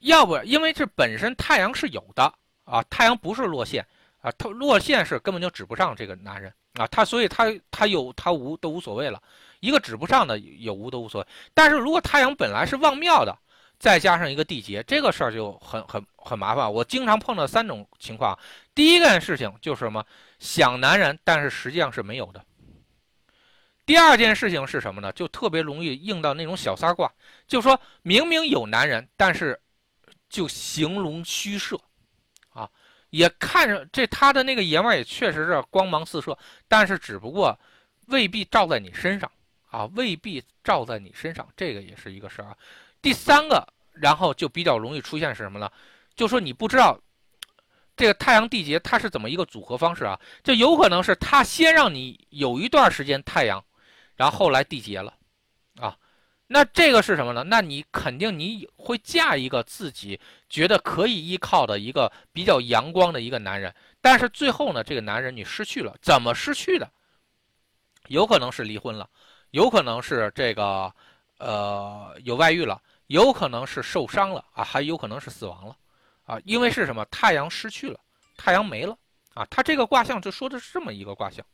[0.00, 2.24] 要不因为这本身太阳是有的
[2.64, 3.86] 啊，太阳不是落陷
[4.24, 9.22] 啊，他落陷是根本就指不上这个男人啊，他所以他他有他无都无所谓了。
[9.60, 13.36] 一个指不上的有无都无所谓，但是如果太阳本来是旺庙的，
[13.78, 16.72] 再加上一个地劫，这个事儿就很很很麻烦。
[16.72, 18.38] 我经常碰到三种情况，
[18.74, 20.02] 第一件事情就是什么
[20.38, 22.40] 想男人，但是实际上是没有的；
[23.84, 25.12] 第二件事情是什么呢？
[25.12, 27.12] 就特别容易应到那种小三卦，
[27.46, 29.60] 就说明明有男人，但是
[30.28, 31.78] 就形容虚设，
[33.16, 37.58] 也看着这他的那个爷们儿也确实是光芒四射，但是只不过
[38.06, 39.30] 未必照在你身上。
[39.70, 42.56] 啊，未必照在你身上，这个也是一个事儿啊。
[43.02, 45.68] 第三个，然后就比较容易出现是什么呢？
[46.14, 46.96] 就说你不知道
[47.96, 50.16] 这个太阳地劫它是怎么一个组合方式啊？
[50.44, 53.60] 就有可能是它先让你有一段时间太阳，
[54.14, 55.12] 然后后来地劫了。
[56.46, 57.42] 那这个是什么呢？
[57.42, 66.90] 那你肯定你会嫁一个自己觉得可以依靠的一个比较阳光的一个男人，但是最后呢，这个男人你失去了，怎么失去的？
[68.08, 69.08] 有可能是离婚了。
[69.50, 70.92] 有可能是这个，
[71.38, 75.76] 呃，有外遇了，有可能是受伤了啊，还有可能是死亡了，
[76.24, 77.04] 啊，因为是什么？
[77.04, 77.98] 太阳失去了，
[78.36, 78.98] 太阳没了
[79.32, 79.46] 啊。
[79.46, 81.46] 他这个卦象就说的是这么一个卦象，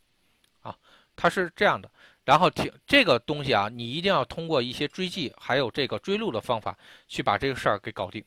[0.63, 0.75] 啊，
[1.15, 1.91] 它是这样的。
[2.25, 6.77] 然后听这个东西啊，你一定要通过一些追记，还有这个追录的方法
[7.09, 8.25] 去把这个事儿给搞定。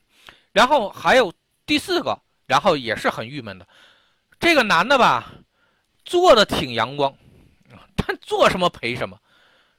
[0.52, 1.32] 然后还有
[1.64, 3.66] 第四个，然后也是很郁闷的，
[4.38, 5.32] 这个男的吧，
[6.04, 7.16] 做的挺阳光，
[7.96, 9.18] 但做什么赔什么。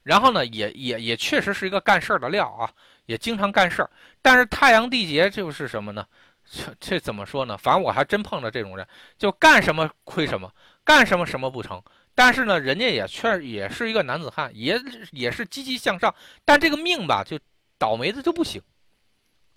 [0.02, 2.72] 然后呢，也也也确实是一个干事儿的料啊，
[3.06, 3.90] 也经常干事儿。
[4.22, 6.06] 但是太阳地劫就是什么呢？
[6.50, 7.58] 这这怎么说呢？
[7.58, 10.52] 反正我还真碰到这种人，就干什么亏什么，
[10.84, 11.82] 干什么什么不成。
[12.16, 14.80] 但是呢，人家也确也是一个男子汉，也
[15.12, 16.16] 也是积极向上。
[16.46, 17.38] 但这个命吧，就
[17.78, 18.62] 倒霉的就不行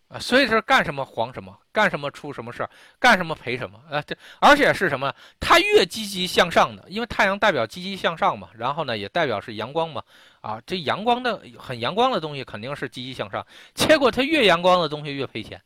[0.09, 0.19] 啊。
[0.19, 4.03] 所以说干什么黄什么，干什么出什么事儿，干什么赔什么啊。
[4.03, 5.15] 这而且是什么？
[5.39, 10.03] 他越积极向上的，因为太阳代表积极向上嘛，然后呢也代表是阳光嘛。
[10.41, 15.61] 啊，这阳光的很阳光的东西肯定是积极向上，结果他越阳光的东西越赔钱，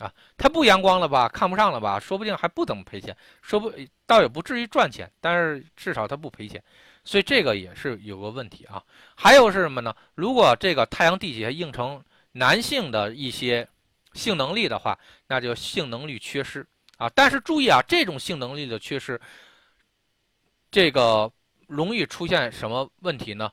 [0.00, 3.70] 啊，他不阳光了吧，看不上了吧，说不定还不怎么赔钱，说不
[4.06, 6.62] 倒也不至于赚钱，但是至少它不赔钱，
[7.04, 8.82] 所以这个也是有个问题啊。
[9.14, 9.94] 还有是什么呢？
[10.14, 13.68] 如果这个太阳地劫映成男性的一些
[14.14, 17.10] 性能力的话，那就性能力缺失啊。
[17.14, 19.20] 但是注意啊，这种性能力的缺失，
[20.70, 21.30] 这个
[21.66, 23.52] 容易出现什么问题呢？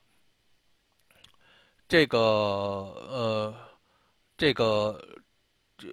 [1.89, 3.55] 这个呃，
[4.35, 5.01] 这个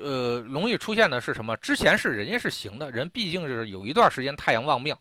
[0.03, 1.57] 呃，容易出现的是什么？
[1.59, 4.97] 之前是人家是行的，人毕竟是有一段时间太阳旺命，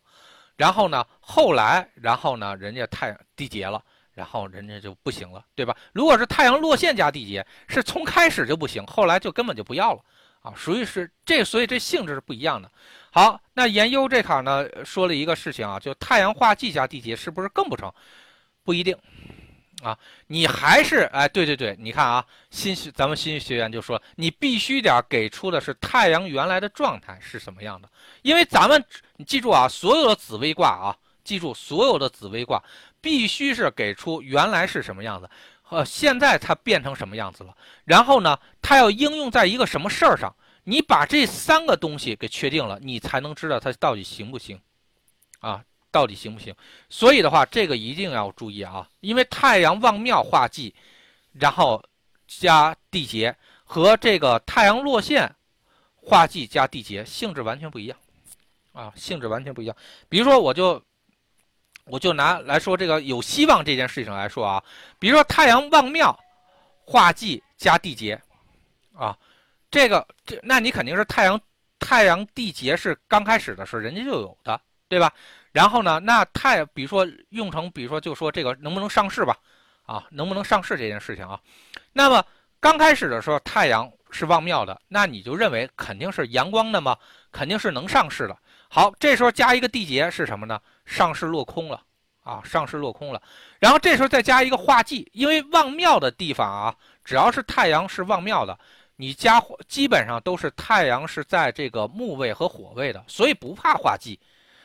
[0.58, 3.82] 然后呢，后来然后呢，人家太地劫了，
[4.14, 5.76] 然后人家就不行了，对吧？
[5.94, 10.02] 如果是太阳落陷加地劫，是从开始就不行，后来就根本就不要了
[10.42, 12.70] 啊，属于是这，所以这性质是不一样的。
[13.12, 17.92] 好，那研究这坎呢，说了一个事情啊，就太阳化忌加地劫是不是更不成？
[18.64, 18.98] 不一定。
[19.84, 27.90] 啊，你还是哎，对对对，你看啊，新学咱们新学员就说，你必须点给出的是太阳原来的状态是什么样的，
[28.22, 28.82] 因为咱们
[29.18, 32.64] 你记住啊，所有的紫微卦啊，记住所有的紫微卦
[33.02, 35.30] 必须是给出原来是什么样子，
[35.68, 44.58] 呃，现在它变成什么样子了，然后呢，它要应用在一个什么事儿上，你把这三个东西给确定了，你才能知道它到底行不行，
[45.42, 45.62] 啊。
[45.94, 46.54] 到底行不行？
[46.90, 50.74] 所以的话，这个一定要注意啊，因为太阳旺庙化忌，
[51.34, 51.82] 然后
[52.28, 55.32] 加地劫和这个太阳落陷
[55.96, 57.98] 化忌加地劫性质完全不一样
[58.72, 59.78] 啊，性质完全不一样。
[60.10, 60.82] 比如说，我就
[61.86, 64.64] 我就拿来说这个有希望这件事情来说啊，
[64.98, 66.20] 比如说太阳旺庙
[66.86, 68.20] 化忌加地劫
[68.96, 69.16] 啊，
[69.70, 71.40] 这个这那你肯定是太阳
[71.78, 75.14] 太阳地劫是刚开始的时候人家就有的，对吧？
[75.54, 76.00] 然后呢？
[76.00, 79.38] 那太，比如说用成，比如说就说这个能不能上市吧？
[79.84, 81.40] 啊，能不能上市这件事情啊？
[81.94, 82.26] 那么
[82.60, 86.98] 刚开始的时候，太阳是旺庙的，那你就认为肯定是阳光的吗？
[87.32, 88.36] 肯定是能上市的。
[88.68, 90.60] 好，这时候加一个地劫是什么呢？
[90.86, 91.80] 上市落空了
[92.24, 93.22] 啊，上市落空了。
[93.60, 98.58] 然后这时候再加一个化忌，因为旺庙的地方啊，只要是太阳是旺庙的，
[98.96, 104.20] 你加基本上都是太阳是在这个木位和火位的，所以不怕化忌。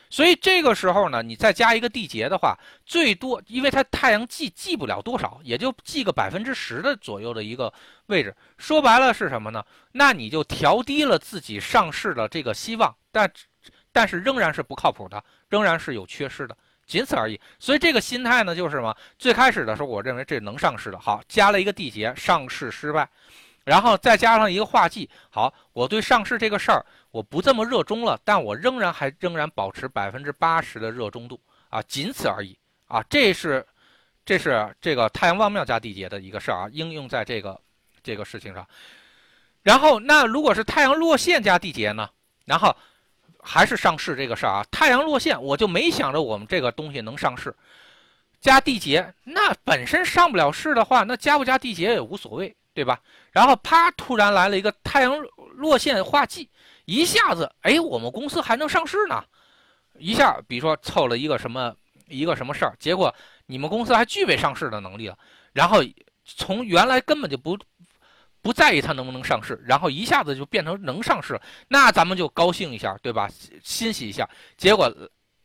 [0.09, 7.71] 所以这个时候呢，你再加一个地劫的话，最多，因为它太阳记记不了多少，也就记个百分之十的左右的一个
[8.07, 8.35] 位置。
[8.57, 9.63] 说白了是什么呢？
[9.91, 13.31] 那你就调低了自己上市的这个希望，但
[13.91, 17.39] 但是仍然是不靠谱的，仍然是有缺失的，仅此而已。
[17.59, 18.95] 所以这个心态呢，就是什么？
[19.19, 23.07] 最开始的时候，我认为这能上市的，好，加了一个地结，上市失败。
[23.65, 33.65] 然后再加上一个画技，好，我对上市这个事儿我不这么热衷了，但我仍然还仍然保持百分之八十的热衷度啊，仅此而已啊，这是
[34.23, 37.59] 这是这个太阳旺庙加地劫的一个事儿啊，应用在这个
[38.03, 38.67] 这个事情上。
[39.63, 42.09] 然后那如果是太阳落线加地劫呢？
[42.45, 42.75] 然后
[43.41, 47.55] 还是上市这个事儿啊，太阳落线我就没想着我们这个东西能上市，
[48.39, 52.55] 加地劫那本身上不了市的话，那加不加地劫也无所谓。
[52.71, 52.97] 对吧？
[53.31, 55.19] 然后啪，突然来了一个太阳
[55.55, 56.49] 落线化忌，
[56.89, 59.23] 一下子，哎，我们公司还能上市呢？
[59.99, 61.75] 一下，比如说凑了一个什么
[62.07, 63.13] 一个什么事儿，结果
[63.45, 65.15] 你们公司还具备上市的能力了。
[65.53, 65.83] 然后
[66.25, 67.55] 从原来根本就不
[68.41, 73.29] 不在意它能不能上市，然后一下子就变成能上市，那咱们就高兴一下，对吧？
[73.63, 74.27] 欣喜一下。
[74.57, 74.91] 结果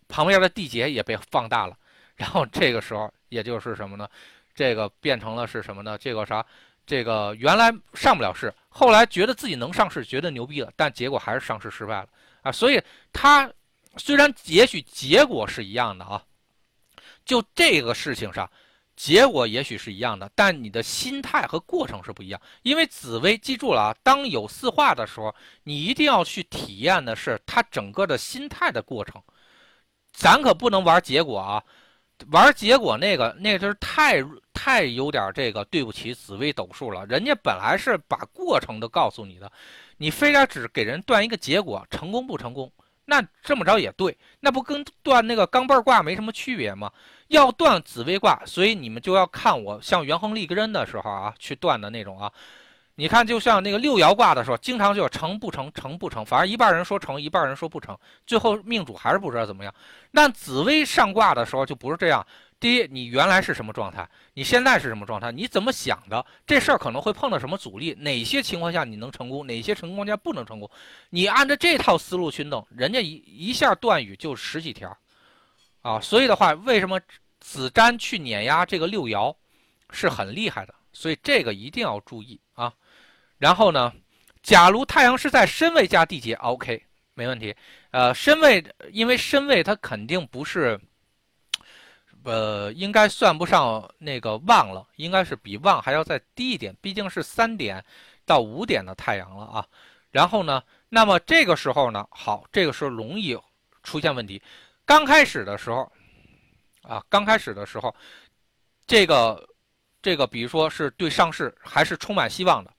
[0.08, 1.76] 旁边的地结也被放大了，
[2.16, 4.08] 然后这个时候也就是什么呢？
[4.54, 5.98] 这个变成了是什么呢？
[5.98, 6.46] 这个啥？
[6.86, 12.08] 这个原来上不了市，后来觉得自己能上市，觉得牛逼了，但结果还是上市失败了
[12.42, 12.52] 啊！
[12.52, 12.82] 所以
[13.12, 13.50] 他
[13.96, 16.22] 虽然也许结果是一样的啊，
[17.24, 18.50] 就这个事情上，
[18.96, 22.40] 结果也许是一样的，但你的心态和过程是不一样。
[22.62, 29.22] 因为紫薇，记住了啊，当有四化的时候，你一定要去体验的是它整个的心态的过程。
[30.12, 31.62] 咱可不能玩结果啊，
[32.30, 37.04] 玩结果那个那个就是太太有点这个对不起紫薇斗数了。
[37.06, 39.50] 人家本来是把过程都告诉你的，
[39.96, 42.72] 你非得只给人断一个结果，成功不成功？
[43.06, 46.90] 那这么着也对，那不跟断那个钢镚卦没什么区别吗？
[47.28, 52.32] 要断紫微卦，所以你们就要看我像元亨利根的时候啊，去断的那种啊。
[52.96, 59.74] 你看，就像那个六爻卦的时候，经常就成不成，成不成，反正一半人说成，一半人说不成，最后命主还是不知道怎么样。
[60.12, 62.24] 那紫薇上卦的时候就不是这样。
[62.60, 64.08] 第一，你原来是什么状态？
[64.32, 65.32] 你现在是什么状态？
[65.32, 66.24] 你怎么想的？
[66.46, 67.92] 这事儿可能会碰到什么阻力？
[67.98, 69.44] 哪些情况下你能成功？
[69.44, 70.70] 哪些情况下不能成功？
[71.10, 74.96] 你按照这套思路去弄，人家一一下断语就十几条，
[75.82, 76.98] 啊，所以的话，为什么
[77.40, 79.34] 子瞻去碾压这个六爻
[79.90, 80.72] 是很厉害的？
[80.92, 82.72] 所以这个一定要注意啊。
[83.38, 83.92] 然后呢，
[84.42, 86.82] 假如太阳是在申位加地劫，OK，
[87.14, 87.54] 没问题。
[87.90, 90.80] 呃，申位，因为申位它肯定不是。
[92.26, 97.84] 呃，应该算不上那个旺了，应该是比旺还要再低一点，毕竟是三点
[98.24, 99.66] 到五点的太阳了啊。
[100.10, 103.38] 然后呢，那么这个时候呢，好，这个时候容易
[103.82, 104.40] 出现问题。
[104.86, 105.92] 刚开始的时候，
[106.80, 107.94] 啊，刚开始的时候，
[108.86, 109.46] 这个
[110.00, 112.73] 这个，比如说是对上市还是充满希望的。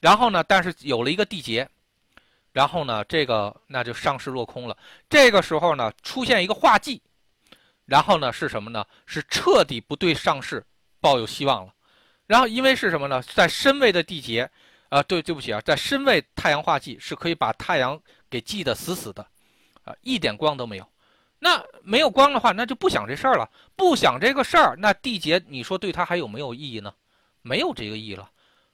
[0.00, 1.68] 然后呢，但是有了一个缔结，
[2.52, 4.76] 然后呢，这个那就上市落空了。
[5.08, 7.00] 这个时候呢，出现一个化忌。
[7.86, 8.86] 然后呢是什么呢？
[9.04, 10.64] 是彻底不对上市
[11.00, 11.74] 抱有希望了。
[12.28, 13.20] 然后因为是什么呢？
[13.20, 14.48] 在申位的地劫，
[14.90, 19.26] 啊，对，对不起啊，在申位太阳化忌是可以把太阳给忌得死死的，
[19.82, 20.86] 啊，一点光都没有。
[21.40, 23.50] 那没有光的话，那就不想这事儿了。
[23.74, 26.94] 不想这个事儿，那缔结你说对他还有没有意义呢？
[27.42, 28.30] 没有这个意义了。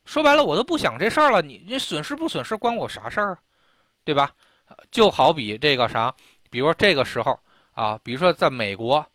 [0.06, 1.42] 说白了，我都不想这事儿了。
[1.42, 3.38] 你你损失不损失关我啥事儿啊？
[4.04, 4.32] 对吧？
[4.90, 6.14] 就好比这个啥，
[6.48, 7.38] 比如说这个时候。
[7.76, 9.06] 啊，比如说在美国，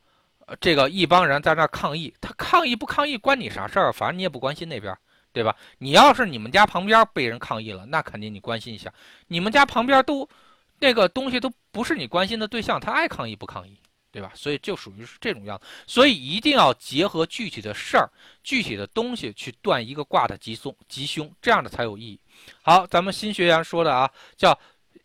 [0.60, 3.92] 这个一帮人在那抗议，他抗议不抗议关你啥事儿？
[3.92, 4.96] 反正你也不关心那边，
[5.34, 5.56] 对吧？
[5.80, 8.94] 你要是你们家旁边被人抗议了，那肯定你关心一下。
[9.26, 10.30] 你们家旁边都
[10.78, 13.76] 那个东西都不是你关心的对象，他爱抗议不抗议，
[14.12, 14.32] 对吧？
[14.36, 15.66] 所以就属于是这种样子。
[15.88, 18.10] 所以一定要结合具体的事儿、
[18.44, 22.20] 具体的东西去断一个卦的吉凶，吉凶这样的才有意义。
[22.62, 24.58] 好，咱们新学员说的啊，叫。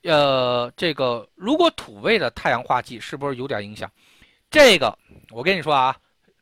[0.03, 3.91] 呃，这个如果土位的太阳化忌是不是有点影响？
[4.49, 4.97] 这个
[5.31, 5.97] 我跟你说啊，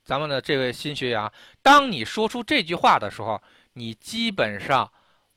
[0.04, 3.40] 咱们的这位新学员啊，当你说出这句话的时候，
[3.72, 4.90] 你基本上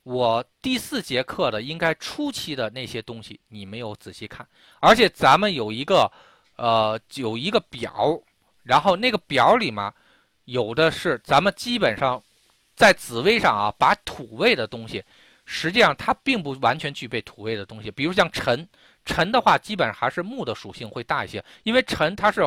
[0.03, 4.45] 我第四节课的应该初期的那些东西你没有仔细看，
[4.81, 6.11] 而且咱们有一个
[6.57, 8.21] 呃有一个表，
[8.63, 9.93] 然后那个表里面
[10.45, 12.21] 有的是咱们基本上
[12.75, 15.03] 在紫微上啊把土位的东西。
[15.49, 18.67] 实际上它并不完全具备土位的东西，比如像辰，
[19.05, 22.45] 辰的话基本上还是木的属性会大一些，因为辰它是，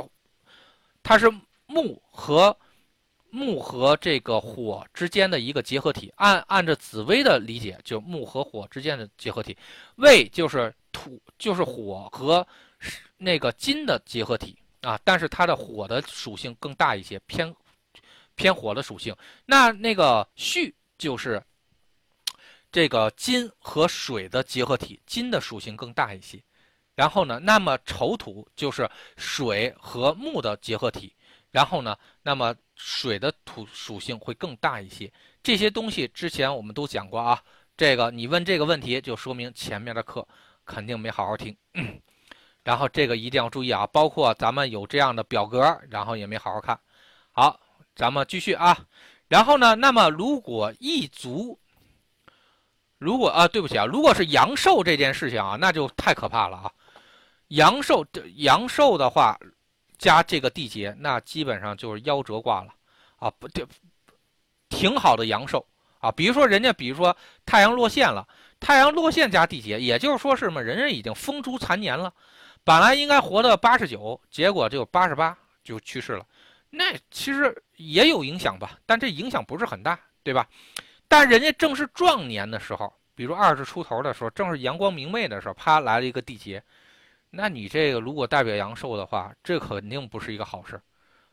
[1.02, 1.32] 它是
[1.64, 2.54] 木和
[3.30, 6.12] 木和这个火之间的一个结合体。
[6.16, 9.56] 按按照紫薇的理解，就木和火之间的结合体。
[9.96, 12.46] 未就是土，就是火和
[13.16, 17.55] 那个金的结合体啊，但是它的火的属性更大一些，偏
[18.35, 19.14] 偏火的属性。
[19.47, 21.43] 那那个戌就是。
[22.72, 26.41] 这个金和水的结合体，金的属性更大一些。
[26.95, 31.12] 然后呢，那么丑土就是水和木的结合体。
[31.51, 35.12] 然后呢，那么水的土属性会更大一些。
[35.43, 37.43] 这些东西之前我们都讲过啊。
[37.76, 40.24] 这个你问这个问题，就说明前面的课
[40.64, 41.57] 肯定没好好听。
[42.64, 46.78] 然后这个一定要注意啊，包括咱们有这样的表格，然后也没好好看。
[47.32, 47.58] 好，
[47.94, 48.76] 咱们继续啊。
[49.28, 51.58] 然后呢，那么如果一族。
[52.98, 56.70] 如果啊，对不起啊，如果是阳寿这件事情啊，那就太可怕了啊！
[57.48, 58.04] 阳寿
[58.36, 59.38] 阳寿的话，
[59.96, 62.74] 加这个地劫，那基本上就是夭折卦了
[63.16, 63.30] 啊！
[63.38, 63.64] 不，对
[64.68, 65.66] 挺好的阳寿
[65.98, 66.12] 啊。
[66.12, 68.28] 比如说人家，比如说太阳落陷了，
[68.61, 70.62] 太阳落陷加地劫，也就是说是什么？
[70.62, 72.12] 人家已经风烛残年了，
[72.62, 76.26] 本来应该活到八十九，结果就八十八就去世了。
[76.68, 80.46] 那其实也有影响吧，但这影响不是很大，对吧？
[81.08, 86.62] 但人家正是壮年的时候，比如二十出头的时候，正是阳光明媚的时候，啪来了一个地劫，
[87.30, 90.80] 那你这个如果代表阳寿的话，这肯定不是一个好事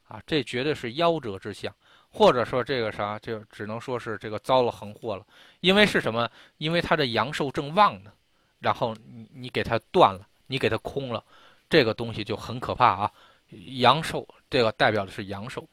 [0.08, 0.20] 啊！
[0.26, 1.72] 这绝对是夭折之象，
[2.10, 5.26] 或者说这个啥，就只能说是这个遭了横祸了。
[5.60, 6.30] 因为是什么？
[6.58, 8.12] 因为他的阳寿正旺呢，
[8.60, 11.24] 然后你你给他断了，你给他空了，
[11.70, 13.12] 这个东西就很可怕啊！
[13.78, 15.68] 阳寿这个代表的是阳寿。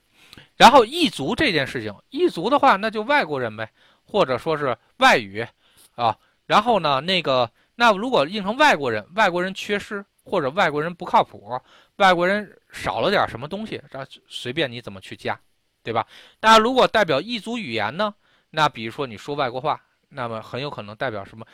[0.57, 3.71] 然后异族这件事情，异族的话那就外国人呗，
[4.05, 5.47] 或者说是外语
[5.95, 6.17] 啊。
[6.47, 11.61] 然后呢，那个那如果印成外国人，外国人缺失或者外国人不靠谱，
[11.97, 15.39] 外国人少了点什么东西，这随便你怎么去加，
[15.85, 16.05] 对吧？
[16.41, 18.13] 那如果代表异族语言呢？
[18.51, 21.47] 那比如说你说外国话，那么很有可能代表什么？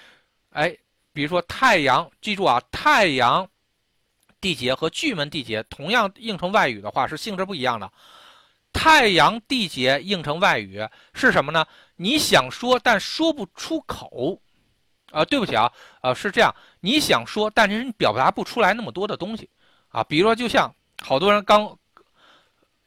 [0.51, 0.77] 哎，
[1.13, 3.49] 比如说太阳，记住啊，太阳
[4.41, 7.91] 地劫和巨门地劫同样应成外语的话，是性质不一样的。
[8.73, 11.67] 太阳地劫应成外语是什么呢？
[11.97, 14.41] 你想说但说不出口，
[15.11, 15.73] 啊，对不起啊，
[16.03, 19.51] 呃，是这样，你想说，但是你表达不出来那么多的东西，
[19.89, 20.73] 啊，比如说就像
[21.03, 21.77] 好多人刚，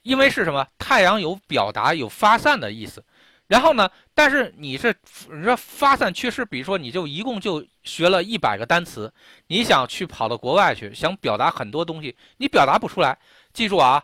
[0.04, 0.68] 因为是什么？
[0.78, 3.04] 太阳有表达有发散的意思。
[3.48, 3.90] 然后呢？
[4.14, 4.96] 但是你是
[5.30, 9.12] 你说发散缺失，比如说你就一共就学了一百个单词，
[9.48, 13.18] 你想去跑到国外去，想表达很多东西，你表达不出来。
[13.52, 14.04] 记住啊，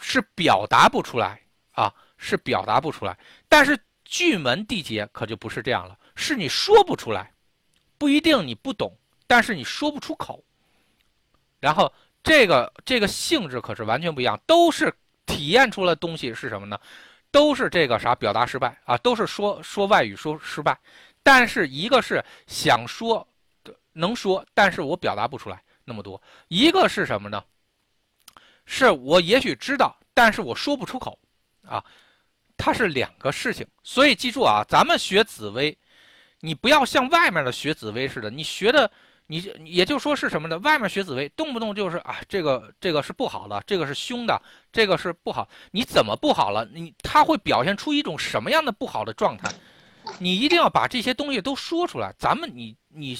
[0.00, 1.40] 是表达不出来
[1.72, 3.16] 啊，是表达不出来。
[3.48, 7.32] 但是巨门地劫可就不是这样了，是你说不出来，
[7.96, 10.44] 不一定你不懂，但是你说不出口。
[11.58, 14.94] 然后这个这个性质可是完全不一样，都是
[15.28, 16.80] 体验出来东西是什么呢？
[17.30, 20.76] 都是这个啥表达失败啊，都是说说外语说失败，
[21.22, 23.24] 但是一个是想说
[23.92, 26.18] 能说，但是我表达不出来那么多；
[26.48, 27.44] 一个是什么呢？
[28.64, 31.18] 是我也许知道，但是我说不出口
[31.66, 31.84] 啊，
[32.56, 33.66] 它是两个事情。
[33.82, 35.76] 所以记住啊，咱们学紫薇，
[36.40, 38.90] 你不要像外面的学紫薇似的，你学的。
[39.30, 40.58] 你也就说是什么呢？
[40.60, 44.40] 外面学紫薇，动不动就是啊，这个这个是不好的，这个是凶的，
[44.72, 45.46] 这个是不好。
[45.70, 46.66] 你怎么不好了？
[46.72, 49.52] 你他会表现出一种什么样的不好的状态？
[50.18, 52.14] 你一定要把这些东西都说出来。
[52.18, 53.14] 咱们你你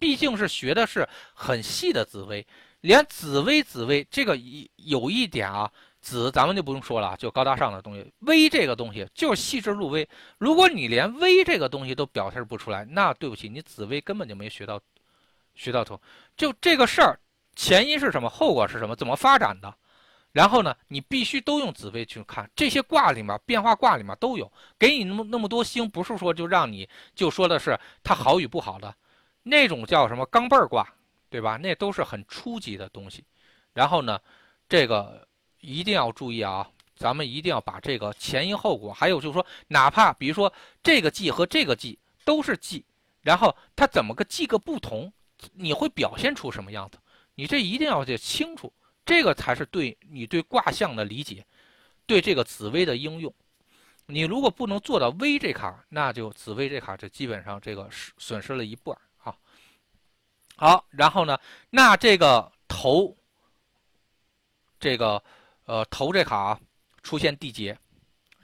[0.00, 2.44] 毕竟是学的是很细的紫薇，
[2.80, 8.12] 连紫薇紫薇这个一有一点啊，紫咱们就不用说了，就高大上的东西。
[8.22, 10.08] 微这个东西就是细致入微。
[10.38, 14.80] 如果你连微这个东西都表现不出来，那对不起，你紫薇根本就没学到。
[15.54, 16.00] 学到头，
[16.36, 17.18] 就这个事儿，
[17.54, 19.74] 前因是什么，后果是什么，怎么发展的？
[20.32, 28.94] 然后呢，你必须都用紫薇去看这些卦里面，变化卦里面都有，给你那么那么多星，不是说就让你就说的是它好与不好的，
[29.42, 30.88] 那种叫什么钢镚儿卦，
[31.28, 31.58] 对吧？
[31.58, 33.22] 那都是很初级的东西。
[33.74, 34.18] 然后呢，
[34.68, 35.28] 这个
[35.60, 40.50] 一定要注意啊，咱们一定要把这个前因后果，还有就是说，哪怕比如说
[40.82, 42.82] 这个季和这个季都是季，
[43.20, 45.12] 然后它怎么个季个不同？
[45.52, 46.98] 你会表现出什么样子？
[47.34, 48.72] 你这一定要得清楚，
[49.06, 51.46] 这个才是对你对卦象的理解，
[52.04, 53.34] 对这个紫薇的应用。
[54.06, 59.34] 你如果不能做到微这卡，那就紫薇这卡就基本上这个损损失了一半啊。
[60.56, 61.38] 好，然后呢，
[61.70, 63.16] 那这个头，
[64.78, 65.22] 这个
[65.64, 66.60] 呃头这卡
[67.02, 67.78] 出现地劫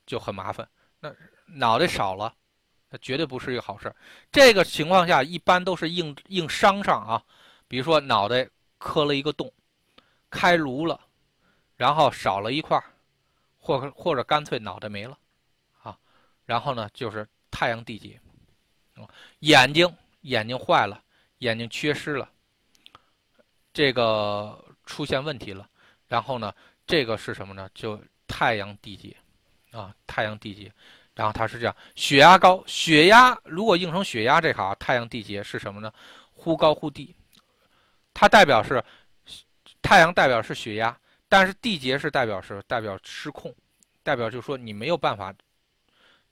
[0.07, 0.67] 就很麻烦，
[1.01, 1.15] 那
[1.47, 2.35] 脑袋少了。
[2.91, 3.95] 那绝对不是一个好事。
[4.32, 7.22] 这个情况下，一般都是硬硬伤上啊，
[7.66, 9.53] 比如说脑袋磕了一个洞，
[10.30, 11.01] 开颅了，
[11.76, 12.82] 然后少了一块，
[13.59, 15.18] 或或者干脆脑袋没了，
[15.82, 15.99] 啊，
[16.47, 18.18] 然后呢就是太阳地劫，
[19.41, 21.03] 眼睛眼睛坏了，
[21.39, 22.30] 眼睛缺失了，
[23.72, 25.68] 这个出现问题了，
[26.07, 26.55] 然后呢
[26.86, 27.68] 这个是什么呢？
[27.74, 29.16] 就太阳地劫，
[29.72, 30.72] 啊，太阳地劫。
[31.19, 35.93] 然后它是这样，血压高，血压如果应成血压这卡，太阳地劫是什么呢？
[36.33, 37.12] 忽高忽低，
[38.14, 38.81] 它代表是
[39.83, 40.97] 太阳代表是血压，
[41.29, 43.53] 但是地劫是代表是代表失控，
[44.05, 45.35] 代表就是说你没有办法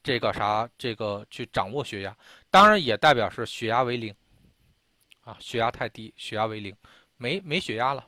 [0.05, 2.17] 这个啥这个去掌握血压，
[2.49, 4.15] 当然也代表是血压为零
[5.25, 6.73] 啊，血压太低，血压为零，
[7.17, 8.07] 没没血压了，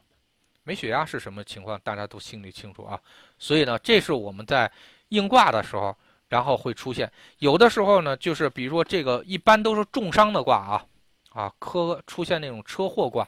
[0.63, 1.77] 没血压是什么情况？
[1.83, 3.01] 大家都心里清楚啊，
[3.37, 4.71] 所以呢，这是我们在
[5.09, 5.93] 应卦的时候。
[6.29, 10.87] 然后会出现，有的时候呢，就是比如说这个一般都是重伤的卦啊，
[11.31, 13.27] 啊，科出现那种车祸卦，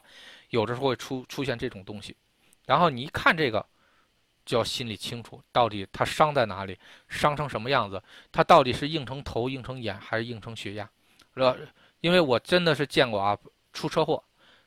[0.49, 2.15] 有的时候会出出现这种东西，
[2.65, 3.65] 然后你一看这个，
[4.45, 6.77] 就要心里清楚，到底他伤在哪里，
[7.07, 10.87] 伤成什么样子，他到底是硬成头、硬成眼，还是硬成血压，
[11.33, 11.57] 是吧？
[12.01, 13.37] 因为我真的是见过啊，
[13.73, 14.23] 出车祸，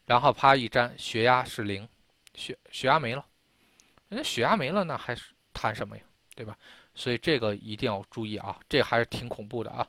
[0.06, 1.88] 然后啪一粘，血压是零，
[2.34, 3.24] 血血压没了，
[4.08, 6.02] 人家血压没了，那还是谈什么呀，
[6.34, 6.56] 对吧？
[6.94, 9.86] 所以这个一定要注意啊，这还是挺恐怖的啊。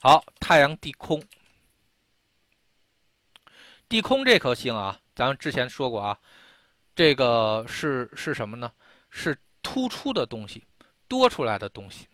[0.00, 1.22] 好，太阳地空，
[3.88, 6.18] 地空这颗星啊，咱们之前说过啊，
[6.94, 8.70] 这个是是什么呢？
[9.08, 10.64] 是突出的东西，
[11.08, 12.08] 多出来的东西。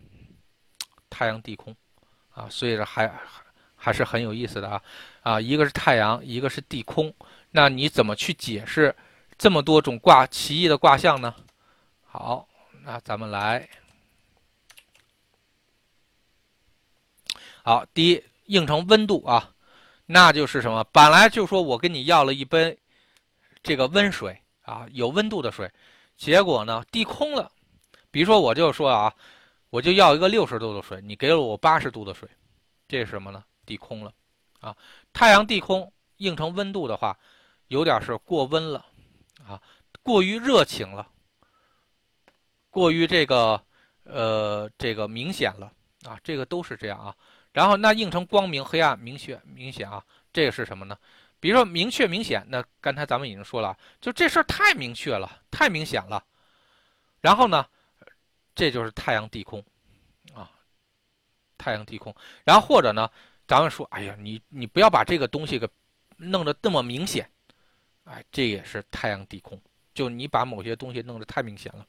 [1.09, 1.75] 太阳地空
[2.29, 3.11] 啊，所以还
[3.75, 4.81] 还是很有意思的啊
[5.21, 7.13] 啊，一个是太阳，一个是地空，
[7.49, 8.95] 那你怎么去解释
[9.37, 11.35] 这么多种卦奇异的卦象呢？
[12.05, 12.47] 好。
[12.83, 13.69] 那咱们来，
[17.63, 19.53] 好，第一应成温度啊，
[20.07, 20.83] 那就是什么？
[20.85, 22.75] 本来就说我跟你要了一杯
[23.61, 25.71] 这个温水啊，有温度的水，
[26.17, 27.51] 结果呢地空了。
[28.09, 29.13] 比如说我就说啊，
[29.69, 32.27] 我就要一个六十度的水，你给了我八十度的水，
[32.87, 33.43] 这是什么呢？
[33.63, 34.11] 地空了
[34.59, 34.75] 啊！
[35.13, 37.15] 太阳地空应成温度的话，
[37.67, 38.83] 有点是过温了
[39.47, 39.61] 啊，
[40.01, 41.07] 过于热情了。
[42.71, 43.61] 过于这个，
[44.05, 45.71] 呃，这个明显了
[46.03, 47.15] 啊，这个都是这样啊。
[47.51, 50.03] 然后那映成光明、黑暗、明确、明显啊，
[50.33, 50.97] 这个是什么呢？
[51.41, 56.23] 比如说明确、明显，那刚才咱们已经说了，就这事儿太明确了，太明显了。
[57.19, 57.65] 然后呢，
[58.55, 59.63] 这就是太阳地空
[60.33, 60.49] 啊，
[61.57, 62.15] 太阳地空。
[62.45, 63.09] 然后或者呢，
[63.47, 65.67] 咱们说，哎呀，你你不要把这个东西给
[66.15, 67.29] 弄得这么明显，
[68.05, 69.59] 哎，这也是太阳地空，
[69.93, 71.85] 就你把某些东西弄得太明显了。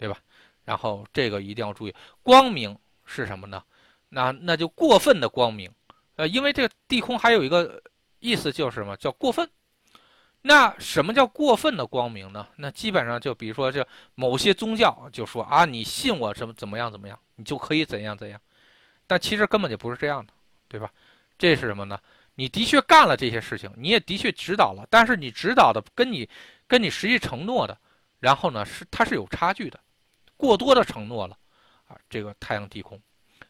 [0.00, 0.16] 对吧？
[0.64, 2.74] 然后这个一定要注意，光明
[3.04, 3.62] 是什么呢？
[4.08, 5.70] 那那就过分的光明，
[6.16, 7.82] 呃，因为这个地空还有一个
[8.18, 9.46] 意思就是什么叫过分？
[10.40, 12.48] 那什么叫过分的光明呢？
[12.56, 18.40] 那基本上就比如说这某些宗教就说啊，你信我什么怎么样怎么样，你就可以怎样怎样，
[19.06, 20.32] 但其实根本就不是这样的，
[20.66, 20.90] 对吧？
[21.36, 22.00] 这是什么呢？
[22.36, 26.26] 你的确干了这些事情，你也的确指导了，但是你指导的跟你
[26.66, 27.76] 跟你实际承诺的，
[28.18, 29.78] 然后呢是它是有差距的。
[30.40, 31.36] 过多的承诺了，
[31.86, 32.98] 啊，这个太阳地空，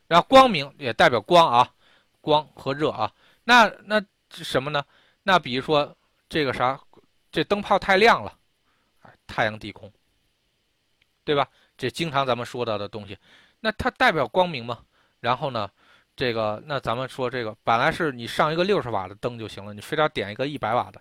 [0.09, 1.73] 然后光明也代表光啊，
[2.21, 3.13] 光和热啊，
[3.45, 4.85] 那那什么呢？
[5.23, 5.97] 那比如说
[6.29, 6.79] 这个啥，
[7.31, 8.37] 这灯泡太亮了，
[9.03, 9.91] 啊，太阳地空，
[11.23, 11.49] 对吧？
[11.77, 13.17] 这经常咱们说到的东西，
[13.61, 14.85] 那它代表光明吗？
[15.21, 15.71] 然后呢，
[16.17, 21.01] 这个那咱们说这个本来是你上一个六十瓦的灯就行了，你非得点一个一百瓦的，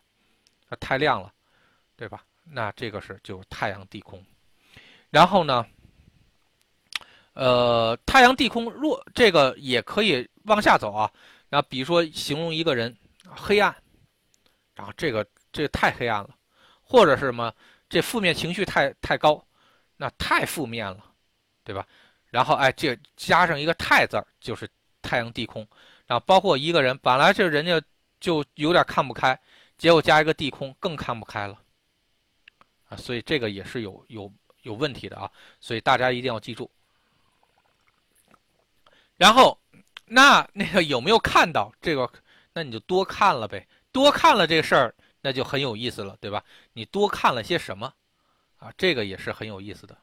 [0.69, 1.33] 它太亮了，
[1.95, 2.23] 对吧？
[2.43, 4.23] 那这个是就太阳地空，
[5.09, 5.65] 然后呢？
[7.39, 11.09] 呃，太阳地空若，这个也可以往下走啊。
[11.47, 12.93] 然后比如说形容一个人
[13.25, 13.73] 黑暗，
[14.75, 16.35] 然后这个这个太黑暗了，
[16.81, 17.49] 或者是什么
[17.87, 19.41] 这负面情绪太太高，
[19.95, 21.01] 那太负面了，
[21.63, 21.87] 对吧？
[22.25, 24.69] 然后哎，这加上一个太字儿，就是
[25.01, 25.65] 太阳地空。
[26.07, 27.81] 然后包括一个人本来这人家
[28.19, 29.39] 就有点看不开，
[29.77, 31.57] 结果加一个地空，更看不开了
[32.89, 32.97] 啊。
[32.97, 34.29] 所以这个也是有有
[34.63, 35.31] 有问题的啊。
[35.61, 36.69] 所以大家一定要记住。
[39.19, 39.59] 然后，
[40.05, 42.09] 那那个有没有看到这个？
[42.53, 46.41] 那你就多看了呗，多看了这事儿，那就很有意思了，对吧？
[46.71, 47.93] 你多看了些什么？
[48.59, 49.97] 啊，这个也是很有意思的。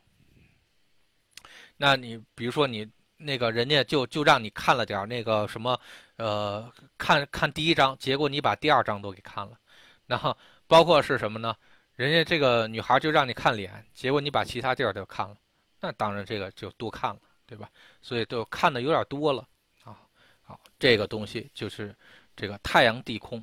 [1.78, 2.86] 那你比如说你
[3.16, 5.80] 那个人家就就让你看了点那个什么，
[6.16, 9.58] 呃，看看第一章，结果你把第二章都给看了，
[10.06, 10.36] 然后
[10.66, 11.56] 包括是什么呢？
[11.94, 15.36] 人家这个女孩就让你看脸，结果你把其他地儿都看了，
[15.80, 17.20] 那当然这个就多看了。
[17.46, 17.70] 对吧？
[18.02, 19.46] 所以都看的有点多了
[19.84, 19.96] 啊。
[20.42, 21.94] 好，这个东西就是
[22.34, 23.42] 这个太阳地空，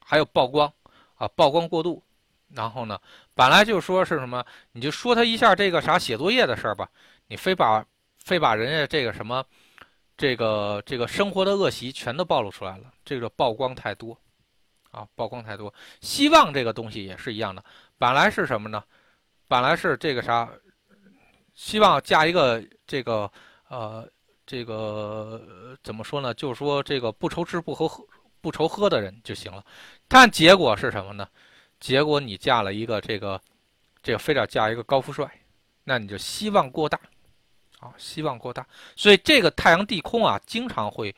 [0.00, 0.72] 还有曝光
[1.16, 2.02] 啊，曝光过度。
[2.54, 3.00] 然后呢，
[3.34, 6.86] 本来就说是什么，你就说他一下这个啥写作业的事儿吧，
[7.28, 7.82] 你非把
[8.18, 9.42] 非把人家这个什么
[10.18, 14.14] 这个这个生活的恶习全都暴露出来了，这个曝光太多
[14.90, 15.72] 啊，曝光太多。
[16.02, 17.64] 希望这个东西也是一样的，
[17.96, 18.84] 本来是什么呢？
[19.48, 20.46] 本来是这个啥？
[21.54, 23.30] 希望嫁一个这个
[23.68, 24.08] 呃
[24.46, 25.40] 这个
[25.82, 26.32] 怎么说呢？
[26.34, 28.06] 就是说这个不愁吃不喝喝
[28.40, 29.64] 不愁喝的人就行了。
[30.08, 31.28] 但结果是什么呢？
[31.78, 33.40] 结果你嫁了一个这个
[34.02, 35.30] 这个非得嫁一个高富帅，
[35.84, 36.98] 那你就希望过大
[37.80, 38.66] 啊，希望过大。
[38.96, 41.14] 所以这个太阳地空啊，经常会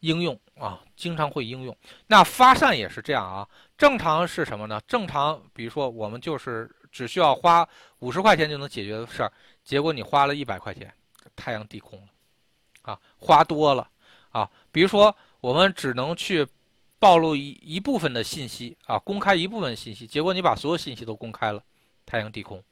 [0.00, 1.76] 应用啊，经常会应用。
[2.06, 3.46] 那发散也是这样啊。
[3.76, 4.80] 正常是什么呢？
[4.86, 7.66] 正常比如说我们就是只需要花
[7.98, 9.32] 五十块钱就能解决的事儿。
[9.66, 10.94] 结果你花了一百块钱，
[11.34, 12.08] 太阳地空了，
[12.82, 13.90] 啊，花多了，
[14.30, 16.46] 啊，比如说我们只能去
[17.00, 21.60] 暴露一一部分的信息啊，公开一部分信息，结果你把所有信息都公开了，
[22.06, 22.62] 太阳地空。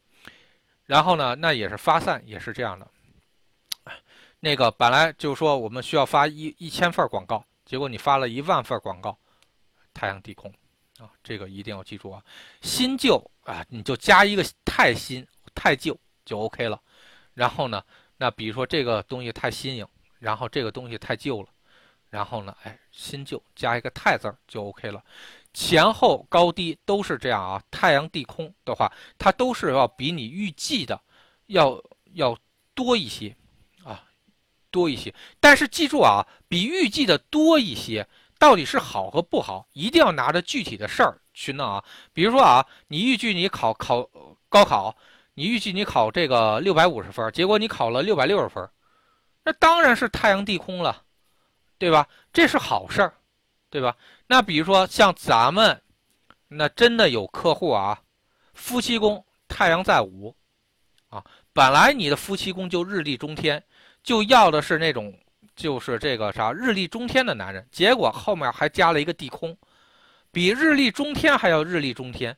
[0.87, 2.89] 然后呢，那也是发散，也是这样的。
[4.39, 9.19] 那个本来就说我们需要发一一千份广告，结果你发了一万份广告，
[9.93, 10.49] 太阳地空，
[10.99, 12.23] 啊，这个一定要记住啊。
[12.63, 15.27] 新旧啊，你就加一个太新
[15.57, 15.99] 太旧。
[16.25, 16.81] 就 OK 了，
[17.35, 17.83] 然后呢，
[18.17, 19.87] 那比如说这个东西太新颖，
[20.19, 21.49] 然后这个东西太旧了，
[22.09, 25.03] 然后呢，哎，新旧加一个太字儿就 OK 了，
[25.53, 27.63] 前后高低都是这样啊。
[27.71, 30.99] 太阳地空的话，它都是要比你预计的
[31.47, 31.83] 要
[32.15, 32.37] 要
[32.75, 33.37] 多一些
[33.85, 34.05] 啊，
[34.71, 35.15] 多一些。
[35.41, 38.09] 但是记住啊，比预计的多一些，
[38.39, 41.85] 到底是好和不好，一定要拿着具体的事儿去弄啊。
[42.13, 44.09] 比如说啊，你预计你考考
[44.49, 44.97] 高考。
[45.35, 48.69] 你预计你考这个六百五十分，结果你考了六百六十分，
[49.43, 51.03] 那当然是太阳地空了，
[51.77, 52.09] 对吧？
[52.33, 53.13] 这是好事儿，
[53.69, 53.97] 对吧？
[54.27, 55.81] 那比如说像咱们，
[56.49, 58.01] 那真的有客户啊，
[58.55, 60.35] 夫妻宫太阳在午，
[61.09, 61.23] 啊，
[61.53, 63.63] 本来你的夫妻宫就日历中天，
[64.03, 65.13] 就要的是那种
[65.57, 69.57] 就是这个啥日历中天的男人，结果后面还加了一个地空，
[70.31, 72.37] 比日历中天还要日历中天，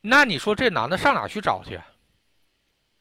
[0.00, 1.80] 那你说这男的上哪去找去？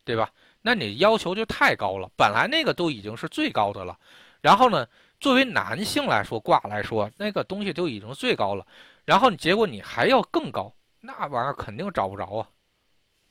[0.09, 0.27] 对吧？
[0.63, 3.95] 那你要求就太高了，本来那个都已经是最高的了，
[4.41, 4.87] 然后呢，
[5.19, 8.65] 作为男性来说卦来说，那个东西都已经最高了，
[9.05, 12.49] 然后你结果你还要更高，那玩意儿肯定找不着啊，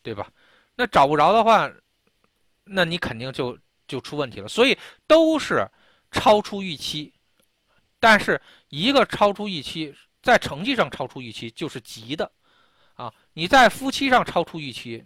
[0.05, 0.31] 对吧？
[0.77, 1.69] 那找不着的话，
[2.63, 3.59] 那你肯定就
[3.89, 4.47] 就出问题了。
[4.47, 5.69] 所以都是
[6.13, 7.13] 超出预期，
[7.99, 12.31] 但是一个超出预期，在成绩上超出预期就是急的，
[12.95, 15.05] 啊，你在夫妻上超出预期，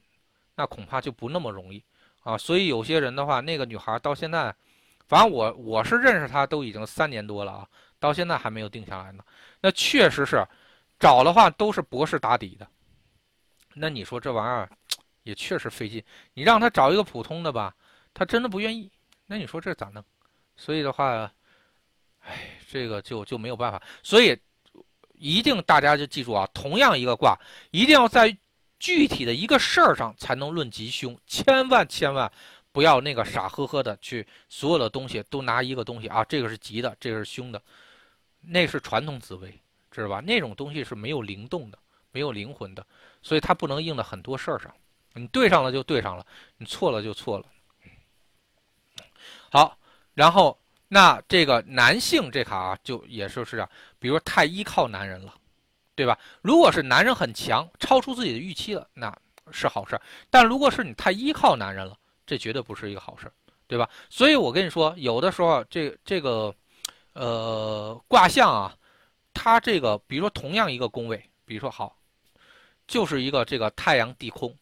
[0.54, 1.82] 那恐怕就不那么容易。
[2.24, 4.54] 啊，所以有些人的话，那个女孩到现在，
[5.08, 9.24] 反正我我是认识她都已经三年多了啊，到现在还没有定下来呢。
[9.60, 10.46] 那确实是，
[11.00, 12.68] 找的话都是博士打底的。
[13.74, 14.70] 那你说这玩意儿
[15.24, 16.00] 也确实费劲，
[16.34, 17.74] 你让他找一个普通的吧，
[18.14, 18.88] 他真的不愿意。
[19.26, 20.04] 那你说这咋弄？
[20.56, 21.28] 所以的话，
[22.20, 23.82] 哎，这个就就没有办法。
[24.04, 24.38] 所以
[25.14, 27.36] 一定大家就记住啊，同样一个卦，
[27.72, 28.36] 一定要在。
[28.82, 32.28] 具体的一个事儿上才能论吉凶，千万千万
[32.72, 37.62] 不要那个傻呵呵的去所有的东西都拿一个东西啊，这个是吉的，这个是凶的，
[38.40, 39.56] 那是传统紫微，
[39.88, 40.18] 知道吧？
[40.18, 41.78] 那种东西是没有灵动的，
[42.10, 42.84] 没有灵魂的，
[43.22, 44.74] 所以它不能应在很多事儿上。
[45.12, 46.26] 你对上了就对上了，
[46.56, 47.46] 你错了就错了。
[49.48, 49.78] 好，
[50.14, 50.58] 然后
[50.88, 53.70] 那这个男性这卡啊，就也是是这样，
[54.00, 55.32] 比如太依靠男人了。
[55.94, 56.18] 对吧？
[56.40, 59.14] 如果是男人很强，超出自己的预期了，那
[59.50, 63.30] 是好事但如果是你太依靠男人了，这绝对不是一个好事
[63.66, 63.88] 对吧？
[64.08, 66.54] 所以我跟你说，有的时候这这个，
[67.12, 68.76] 呃，卦象啊，
[69.34, 71.96] 它这个，比如说同样一个宫位，比如说好，
[72.86, 74.54] 就是一个这个太阳地空，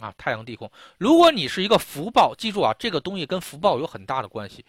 [0.00, 0.70] 啊，太阳地空。
[0.98, 4.64] 如果你是一个福报，记住啊，这个东西跟福报有很大的关系。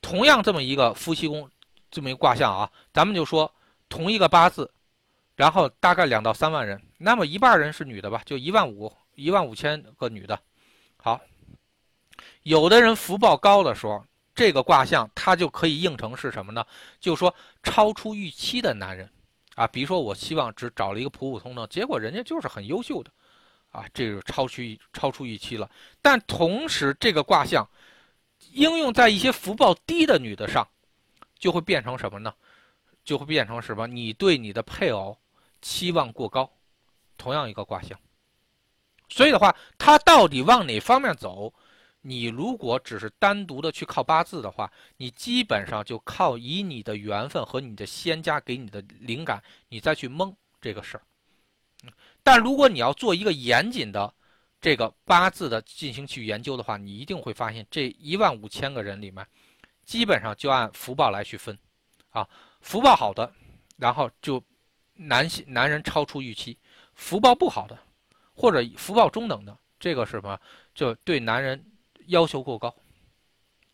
[0.00, 1.48] 同样这么一个夫妻宫，
[1.90, 3.52] 这么一个卦象啊，咱们就说
[3.88, 4.70] 同一个八字。
[5.34, 10.38] 然后大概两到三万人，那么一半人是女的吧，就一万五一万五千个女的。
[10.96, 11.20] 好，
[12.42, 14.04] 有的人福报高的时候，
[14.34, 16.64] 这个卦象它就可以应成是什么呢？
[17.00, 19.08] 就说超出预期的男人
[19.54, 23.10] 啊，比如说我希望只找了一个普普通通，结果人家就是很优秀的
[23.70, 24.62] 啊，这个超出
[24.92, 25.68] 超出预期了。
[26.02, 27.66] 但同时这个卦象
[28.52, 30.66] 应用在一些福报低的女的上，
[31.38, 32.32] 就会变成什么呢？
[33.02, 33.86] 就会变成什么？
[33.86, 35.18] 你对你的配偶。
[35.62, 36.52] 期望过高，
[37.16, 37.98] 同样一个卦象，
[39.08, 41.54] 所以的话，它到底往哪方面走？
[42.00, 51.02] 你如果只是单独的去靠八字的话，你基本上就靠以你的缘分和你的仙家给你的灵感，你再去蒙这个事儿。
[52.24, 54.12] 但如果你要做一个严谨的
[54.60, 59.24] 这个八字的进行去研究的话，你一定会发现这一万五千个人里面，
[59.84, 61.56] 基本上就按福报来去分，
[62.10, 62.28] 啊，
[62.60, 63.32] 福报好的，
[63.76, 64.42] 然后就。
[65.06, 66.56] 男性男人超出预期，
[66.94, 67.78] 福报不好的，
[68.34, 70.38] 或者福报中等的，这个是什么？
[70.74, 71.64] 就对男人
[72.06, 72.74] 要求过高，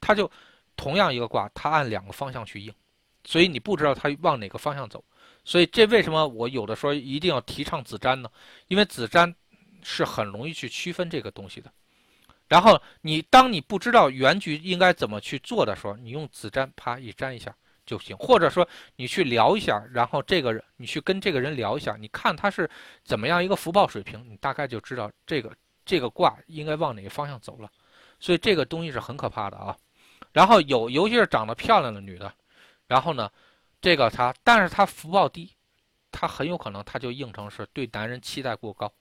[0.00, 0.30] 他就
[0.76, 2.72] 同样一个卦，他按两个方向去应，
[3.24, 5.02] 所以你不知道他往哪个方向走。
[5.44, 8.30] 所以这为什么我有的时候一定要提倡子瞻呢？
[8.66, 9.34] 因为子瞻
[9.82, 11.72] 是很容易去区分这个东西的。
[12.48, 17.54] 然后你当你不知道原局应该怎么去做的时候，你用子瞻啪一粘一下。
[17.88, 22.68] 就行，或者说你去聊一下，然后这个人你去跟这个人聊一下，你看他是
[23.02, 25.50] 怎么样一个福报水平，你大概就知道这个
[25.86, 27.70] 这个卦应该往哪个方向走了。
[28.20, 29.74] 所以这个东西是很可怕的啊。
[30.32, 32.30] 然后有尤其是长得漂亮的女的，
[32.86, 33.30] 然后呢，
[33.80, 35.50] 这个她，但是她福报低，
[36.12, 38.92] 她很有可能她就应成是对男人期待过高。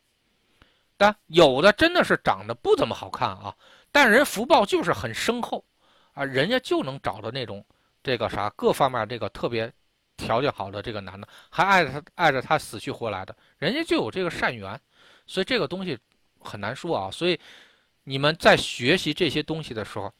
[0.95, 3.53] 但有的真的是长得不怎么好看啊，
[3.91, 5.65] 但人福报就是很深厚
[6.13, 7.65] 啊，人家就能找到那种。
[8.08, 9.70] 这个啥各方面这个特别
[10.16, 14.80] 条件好的这个男的，还爱着他爱着他死去活来的，人家就有这个善缘，
[15.26, 15.99] 所以这个东西
[16.39, 17.12] 很难说啊。
[17.12, 17.38] 所以
[18.05, 20.12] 你们在学习这些东西的时候，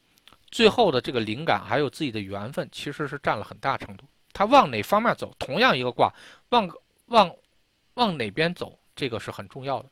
[0.50, 4.04] 最后的这个灵感还有自己的缘分，其实是占了很大程度。
[4.34, 6.12] 他往哪方面走，同样一个卦，
[6.50, 6.68] 往
[7.06, 7.34] 往
[7.94, 9.88] 往哪边走，这个是很重要的。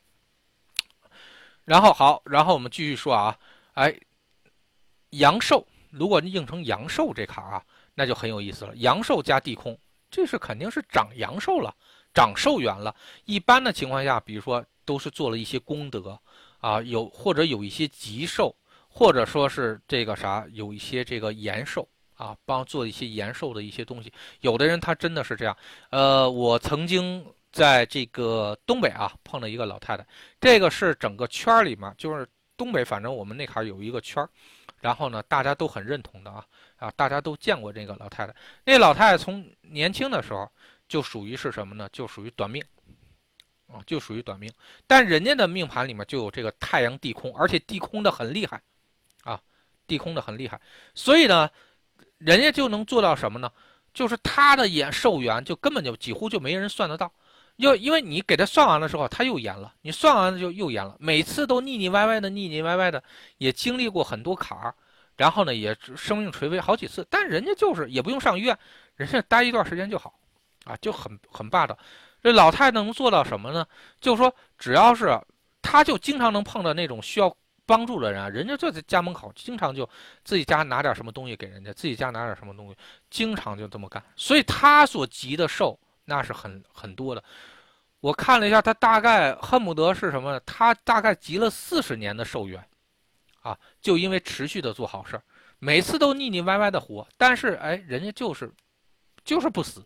[1.65, 3.37] 然后好，然后我们继续说啊，
[3.73, 3.93] 哎，
[5.09, 7.65] 阳寿，如果你应成阳寿这卡啊。
[7.99, 9.75] 那就很有意思了，阳寿加地空，
[10.11, 11.73] 这是肯定是长阳寿了，
[12.13, 12.95] 长寿元了。
[13.25, 16.15] 一般的情况下，比如说都是做了一些功德，
[16.59, 18.55] 啊，有或者有一些吉寿，
[18.87, 24.13] 或者说是这个啥，有一些这个延寿啊，帮做一些延寿的一些东西。
[24.41, 25.57] 有的人他真的是这样。
[25.89, 30.05] 呃，我曾经在这个东北啊碰到一个老太太，
[30.39, 34.23] 这个是整个圈里面，就是东北，反正我们那坎有一个圈
[34.79, 36.45] 然后呢，大家都很认同的啊
[36.77, 38.33] 啊，大家都见过这个老太太。
[38.63, 40.49] 那老太太从年轻的时候
[40.87, 41.87] 就属于是什么呢？
[41.91, 42.63] 就属于短命。
[43.69, 44.49] 啊，就属于短命，
[44.87, 48.61] 但人家的命盘里面就有这个太阳地空，而且地空的很厉害，
[49.23, 49.37] 啊，
[49.85, 50.57] 地空的很厉害，
[50.95, 51.49] 所以呢，
[52.17, 53.51] 人家就能做到什么呢？
[53.93, 57.11] 就是他的延寿元就根本就几乎就没人算得到，
[57.57, 63.03] 又因为你给他算完了之后他又延了，你算完了就又延了，每次都腻腻歪歪的，腻腻歪歪的，
[63.37, 64.73] 也经历过很多坎儿，
[65.17, 68.57] 然后呢也生命垂危好几次，但人家就是也不用上医院，
[68.95, 70.13] 人家待一段时间就好，
[70.63, 71.77] 啊，就很很霸道。
[72.23, 73.65] 这老太太能做到什么呢？
[74.01, 75.17] 就是说，只要是，
[75.61, 77.33] 她就经常能碰到那种需要
[77.65, 79.87] 帮助的人，人家就在家门口，经常就
[80.25, 82.75] 自己家拿点什么东西给人家，自己家拿点什么东西，
[83.09, 84.03] 经常就这么干。
[84.15, 87.23] 所以她所积的寿那是很很多的。
[88.01, 90.37] 我看了一下，她大概恨不得是什么？
[90.41, 92.61] 她大概积了四十年的寿元，
[93.47, 95.23] 啊，就因为持续的做好事儿，
[95.59, 98.51] 每次都腻腻歪歪的活，但是哎，人家就是，
[99.23, 99.85] 就是不死。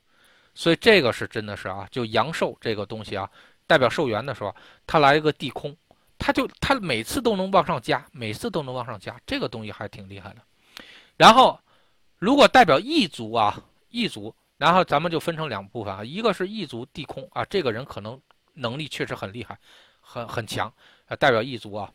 [0.54, 3.30] 所以这个是真的是啊，就阳寿这个东西啊，
[3.68, 4.54] 代表寿元的时候，
[4.86, 5.76] 他来一个地空，
[6.18, 10.42] 他就他每次都能往上加，每次都能往上加，这个东西还挺厉害的。
[11.16, 11.58] 然后，
[12.18, 18.20] 如果代表异族啊，异族，然后咱们就分成两部分啊，一个是异族地空啊，这个人可能
[18.54, 19.58] 能力确实很厉害，
[20.02, 20.72] 很很强，
[21.18, 21.90] 代表异族啊，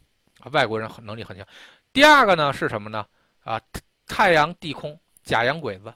[0.53, 1.47] 外国人很能力很强。
[1.92, 3.07] 第二个呢是什么呢？
[3.44, 3.61] 啊，
[4.07, 5.92] 太阳地空假洋鬼子，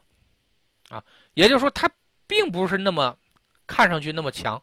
[0.88, 1.02] 啊，
[1.34, 1.90] 也就是说他。
[2.30, 3.18] 并不是那么
[3.66, 4.62] 看上去那么强，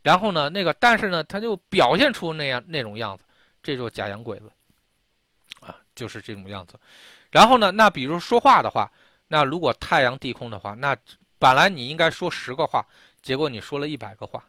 [0.00, 3.24] 然后呢，那个但是呢，他就表现出那样那种样子，
[3.62, 4.50] 这就是假洋鬼子
[5.60, 6.80] 啊，就是这种样子。
[7.30, 8.90] 然后呢，那比如说话的话，
[9.28, 10.96] 那如果太阳地空的话，那
[11.38, 12.82] 本来你应该说十个话，
[13.20, 14.42] 结果你说了一百个话，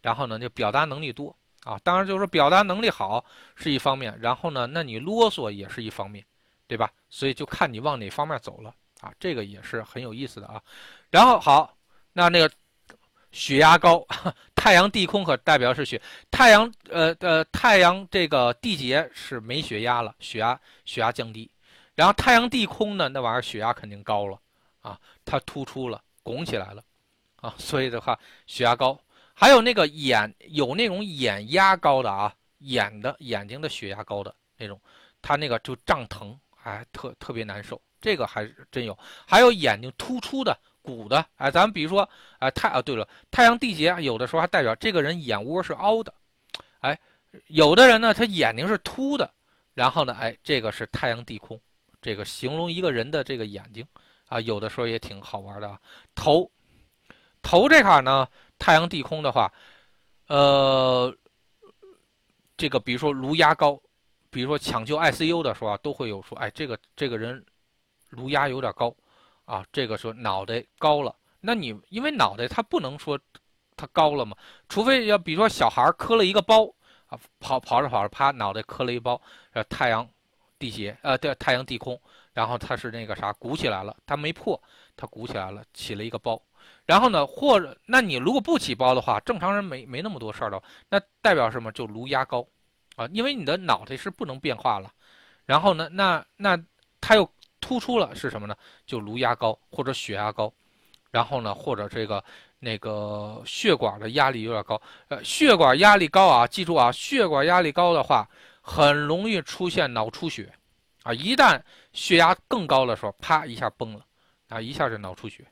[0.00, 1.78] 然后呢，就表达能力多啊。
[1.82, 3.24] 当然就是说表达能力好
[3.56, 6.24] 是一方面，然后呢，那你啰嗦也是一方面，
[6.68, 6.90] 对吧？
[7.10, 10.62] 所以就看你往哪方面走了啊，这个也是很有意思的啊。
[11.10, 11.76] 然后好。
[12.16, 12.48] 那那个
[13.32, 14.06] 血压高，
[14.54, 16.00] 太阳地空可代表是血，
[16.30, 21.50] 太阳呃呃太阳这个地劫是没血压了，血压血压降低，
[21.96, 24.38] 然后太阳地空呢，那玩意儿血压肯定高了
[24.80, 26.84] 啊，它突出了，拱起来了
[27.40, 28.96] 啊，所以的话血压高，
[29.34, 34.80] 还有那个眼有那种眼压高的啊，眼的眼睛的血压高的那种，
[35.20, 40.58] 他那个就胀疼，哎，特特别难受，这个还真有，还有眼睛突出的。
[40.86, 42.06] 鼓的，哎，咱们比如说，
[42.40, 46.12] 哎，太啊，对了，太阳地劫有的时候还代表这个人眼窝是凹的，
[46.80, 47.00] 哎，
[47.46, 49.32] 有的人呢，他眼睛是凸的，
[49.72, 51.58] 然后呢，哎，这个是太阳地空，
[52.02, 53.82] 这个形容一个人的这个眼睛，
[54.28, 55.80] 啊，有的时候也挺好玩的啊。
[56.14, 56.50] 头，
[57.40, 58.28] 头这块呢，
[58.58, 59.52] 太阳地空的话，
[60.28, 61.14] 呃，
[62.56, 63.80] 这个比如说颅压高，
[64.30, 67.44] 比如说抢救 ICU 的时候啊，都会有说，哎，这个这个人
[68.10, 68.94] 颅压有点高。
[69.46, 73.20] 啊，这个说脑袋高了，那你因为脑袋它不能说
[73.76, 74.34] 它高了嘛，
[74.70, 76.64] 除非要比如说小孩磕了一个包
[77.08, 79.20] 啊，跑跑着跑着啪脑袋磕了一包，
[79.52, 80.08] 呃太阳
[80.58, 82.00] 地劫呃对太阳地空，
[82.32, 84.58] 然后它是那个啥鼓起来了，它没破，
[84.96, 86.40] 它鼓起来了起了一个包，
[86.86, 92.46] 然后呢或者那你如果不起包的话，正常人没没那么多事儿的，那代表什么就颅压高
[92.96, 94.90] 啊，因为你的脑袋是不能变化了，
[95.46, 96.58] 然后呢那那
[97.00, 97.28] 它又。
[97.60, 98.54] 突出了是什么呢？
[98.84, 100.52] 就颅压高或者血压高，
[101.10, 102.22] 然后呢，或者这个
[102.58, 104.78] 那个血管的压力有点高。
[105.08, 108.28] 呃，血管压力高啊，记住啊，血管压力高的话，
[108.60, 110.52] 很容易出现脑出血，
[111.04, 111.58] 啊，一旦
[111.94, 114.04] 血压更高的时候，啪一下崩了，
[114.50, 115.42] 啊，一下就脑出血，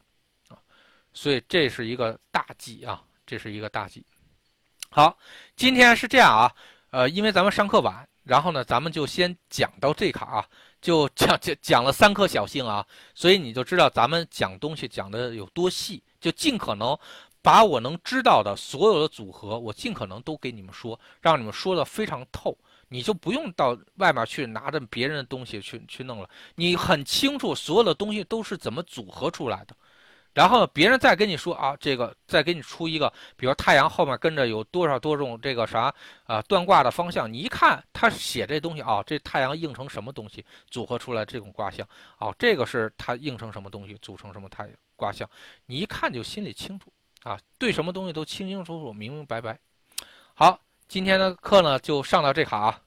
[1.12, 4.04] 所以这是一个大忌啊，这是一个大忌。
[4.90, 5.16] 好，
[5.56, 6.52] 今天是这样啊，
[6.90, 10.48] 呃，因为咱们上课晚，然后呢，咱们就先讲到这卡啊。
[10.80, 12.84] 就讲 讲讲了三颗小星啊，
[13.14, 16.98] 所以你就知道咱们讲东西讲的有多细，就尽可能
[17.40, 22.58] 把我能知道的所有的组合，我尽可能都给你们说，让你们说的非常透，
[22.88, 29.76] 你就不用到外面去拿着别人的东西去去弄了，你很清楚所有的东西都是怎么组合出来的。
[30.34, 45.28] 然后别人再跟你说啊，这个再给你出一个，比如太阳后面跟着有多少多种这个啥啊断卦的方向，你一看他写这东西啊，这太阳映成什么东西组合出来这种卦象啊，这个是它映成什么东西组成什么太卦象，
[45.66, 46.92] 你一看就心里清楚
[47.24, 49.58] 啊，对什么东西都清清楚楚明明白白。
[50.34, 50.58] 好，
[50.88, 52.80] 今天的课呢就上到这卡啊。